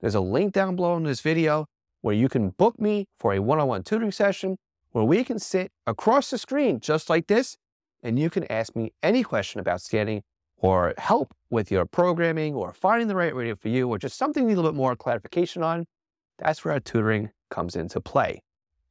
There's 0.00 0.14
a 0.14 0.20
link 0.20 0.52
down 0.52 0.76
below 0.76 0.96
in 0.96 1.04
this 1.04 1.20
video 1.20 1.66
where 2.06 2.14
you 2.14 2.28
can 2.28 2.50
book 2.50 2.80
me 2.80 3.08
for 3.18 3.34
a 3.34 3.40
one 3.40 3.58
on 3.58 3.66
one 3.66 3.82
tutoring 3.82 4.12
session 4.12 4.56
where 4.92 5.02
we 5.02 5.24
can 5.24 5.40
sit 5.40 5.72
across 5.88 6.30
the 6.30 6.38
screen 6.38 6.78
just 6.78 7.10
like 7.10 7.26
this 7.26 7.56
and 8.00 8.16
you 8.16 8.30
can 8.30 8.44
ask 8.44 8.76
me 8.76 8.92
any 9.02 9.24
question 9.24 9.58
about 9.58 9.80
scanning 9.80 10.22
or 10.56 10.94
help 10.98 11.34
with 11.50 11.68
your 11.68 11.84
programming 11.84 12.54
or 12.54 12.72
finding 12.72 13.08
the 13.08 13.16
right 13.16 13.34
radio 13.34 13.56
for 13.56 13.70
you 13.70 13.88
or 13.88 13.98
just 13.98 14.16
something 14.16 14.44
you 14.44 14.50
need 14.50 14.52
a 14.52 14.56
little 14.58 14.70
bit 14.70 14.76
more 14.76 14.94
clarification 14.94 15.64
on, 15.64 15.84
that's 16.38 16.64
where 16.64 16.74
our 16.74 16.78
tutoring 16.78 17.28
comes 17.50 17.74
into 17.74 18.00
play. 18.00 18.40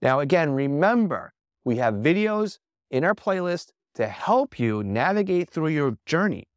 Now, 0.01 0.19
again, 0.19 0.49
remember, 0.51 1.32
we 1.63 1.78
have 1.78 1.93
videos 1.93 2.58
in 2.91 3.06
our 3.06 3.15
playlist 3.15 3.69
to 3.93 4.08
help 4.08 4.60
you 4.60 4.84
navigate 4.84 5.49
through 5.49 5.69
your 5.69 5.97
journey 6.06 6.49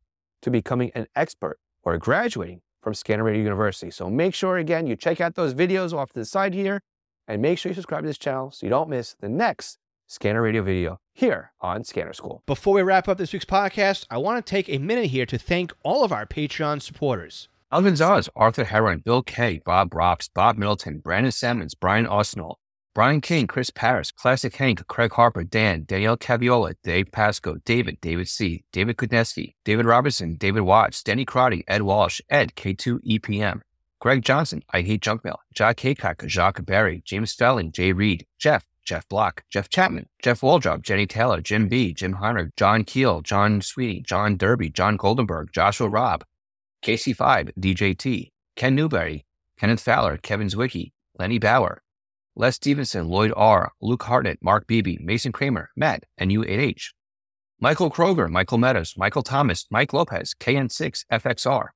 to 0.42 0.50
becoming 0.50 0.90
an 0.96 1.06
expert 1.14 1.60
or 1.84 1.96
graduating 1.98 2.62
from 2.82 2.94
Scanner 2.94 3.24
Radio 3.24 3.42
University. 3.42 3.90
So 3.90 4.08
make 4.10 4.34
sure, 4.34 4.56
again, 4.56 4.86
you 4.86 4.96
check 4.96 5.20
out 5.20 5.34
those 5.34 5.54
videos 5.54 5.92
off 5.92 6.12
to 6.12 6.18
the 6.18 6.24
side 6.24 6.54
here 6.54 6.80
and 7.26 7.42
make 7.42 7.58
sure 7.58 7.70
you 7.70 7.74
subscribe 7.74 8.02
to 8.02 8.06
this 8.06 8.18
channel 8.18 8.50
so 8.50 8.66
you 8.66 8.70
don't 8.70 8.88
miss 8.88 9.14
the 9.20 9.28
next 9.28 9.78
Scanner 10.06 10.40
Radio 10.40 10.62
video 10.62 11.00
here 11.12 11.52
on 11.60 11.84
Scanner 11.84 12.14
School. 12.14 12.42
Before 12.46 12.74
we 12.74 12.82
wrap 12.82 13.08
up 13.08 13.18
this 13.18 13.32
week's 13.32 13.44
podcast, 13.44 14.06
I 14.10 14.16
want 14.16 14.44
to 14.44 14.50
take 14.50 14.68
a 14.68 14.78
minute 14.78 15.06
here 15.06 15.26
to 15.26 15.38
thank 15.38 15.72
all 15.82 16.02
of 16.02 16.12
our 16.12 16.24
Patreon 16.26 16.80
supporters. 16.80 17.48
Alvin 17.70 17.92
Zaz, 17.94 18.30
Arthur 18.34 18.64
Heron, 18.64 19.00
Bill 19.00 19.22
Kay, 19.22 19.60
Bob 19.62 19.94
Rops, 19.94 20.28
Bob 20.28 20.56
Middleton, 20.56 21.00
Brandon 21.00 21.30
Sammons, 21.30 21.74
Brian 21.74 22.06
Osnell, 22.06 22.54
Brian 22.98 23.20
King, 23.20 23.46
Chris 23.46 23.70
Paris, 23.70 24.10
Classic 24.10 24.52
Hank, 24.56 24.84
Craig 24.88 25.12
Harper, 25.12 25.44
Dan, 25.44 25.84
Danielle 25.84 26.16
Caviola, 26.16 26.74
Dave 26.82 27.12
Pasco, 27.12 27.58
David, 27.64 28.00
David 28.00 28.26
C., 28.26 28.64
David 28.72 28.96
Kudneski, 28.96 29.54
David 29.64 29.86
Robertson, 29.86 30.34
David 30.34 30.62
Watts, 30.62 31.04
Danny 31.04 31.24
Crotty, 31.24 31.62
Ed 31.68 31.82
Walsh, 31.82 32.20
Ed, 32.28 32.56
K2 32.56 32.98
EPM, 33.06 33.60
Greg 34.00 34.24
Johnson, 34.24 34.64
I 34.72 34.82
Hate 34.82 35.00
Junk 35.00 35.22
Mail, 35.22 35.38
Jack 35.54 35.78
Haycock, 35.78 36.24
Jacques 36.26 36.66
Berry, 36.66 37.00
James 37.04 37.30
Stelling, 37.30 37.70
Jay 37.70 37.92
Reed, 37.92 38.26
Jeff, 38.36 38.66
Jeff 38.84 39.08
Block, 39.08 39.44
Jeff 39.48 39.68
Chapman, 39.68 40.08
Jeff 40.20 40.40
Waldrop, 40.40 40.82
Jenny 40.82 41.06
Taylor, 41.06 41.40
Jim 41.40 41.68
B., 41.68 41.94
Jim 41.94 42.14
Hunter, 42.14 42.50
John 42.56 42.82
Keel, 42.82 43.20
John 43.20 43.60
Sweetie, 43.60 44.02
John 44.02 44.36
Derby, 44.36 44.70
John 44.70 44.98
Goldenberg, 44.98 45.52
Joshua 45.52 45.88
Robb, 45.88 46.24
KC5, 46.84 47.52
DJT, 47.60 48.32
Ken 48.56 48.74
Newberry, 48.74 49.24
Kenneth 49.56 49.82
Fowler, 49.82 50.16
Kevin 50.16 50.48
Zwicky, 50.48 50.90
Lenny 51.16 51.38
Bauer, 51.38 51.80
Les 52.40 52.54
Stevenson, 52.54 53.08
Lloyd 53.08 53.32
R., 53.36 53.72
Luke 53.82 54.04
Hartnett, 54.04 54.38
Mark 54.40 54.68
Beebe, 54.68 54.96
Mason 55.00 55.32
Kramer, 55.32 55.70
Matt, 55.74 56.04
and 56.16 56.30
U8H. 56.30 56.92
Michael 57.58 57.90
Kroger, 57.90 58.30
Michael 58.30 58.58
Meadows, 58.58 58.94
Michael 58.96 59.24
Thomas, 59.24 59.66
Mike 59.72 59.92
Lopez, 59.92 60.36
KN6, 60.38 61.04
FXR. 61.10 61.70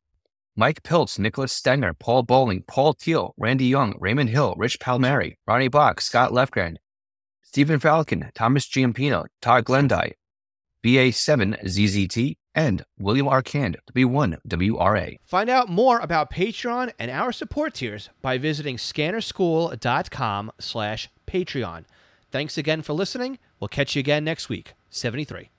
Mike 0.55 0.85
Piltz, 0.85 1.19
Nicholas 1.19 1.53
Stenger, 1.53 1.95
Paul 1.95 2.23
Bowling, 2.23 2.63
Paul 2.69 2.95
Teal, 2.95 3.35
Randy 3.37 3.65
Young, 3.65 3.97
Raymond 3.99 4.31
Hill, 4.31 4.55
Rich 4.57 4.79
Palmieri, 4.79 5.37
Ronnie 5.49 5.67
Bach, 5.67 6.01
Scott 6.01 6.31
Lefgren, 6.31 6.77
Stephen 7.43 7.81
Falcon, 7.81 8.31
Thomas 8.33 8.69
Giampino, 8.69 9.27
Todd 9.41 9.65
Glendy, 9.65 10.13
BA7ZZT, 10.85 12.37
and 12.55 12.85
William 12.99 13.27
Arcand, 13.27 13.77
W1WRA. 13.95 15.17
Find 15.25 15.49
out 15.49 15.69
more 15.69 15.99
about 16.01 16.31
Patreon 16.31 16.93
and 16.99 17.11
our 17.11 17.33
support 17.33 17.75
tiers 17.75 18.11
by 18.21 18.39
visiting 18.39 18.77
scannerschool.com 18.77 20.53
slash 20.59 21.09
Patreon. 21.27 21.85
Thanks 22.31 22.59
again 22.59 22.83
for 22.83 22.93
listening. 22.93 23.39
We'll 23.61 23.69
catch 23.69 23.97
you 23.97 24.01
again 24.01 24.25
next 24.25 24.49
week. 24.49 24.75
73. 24.91 25.51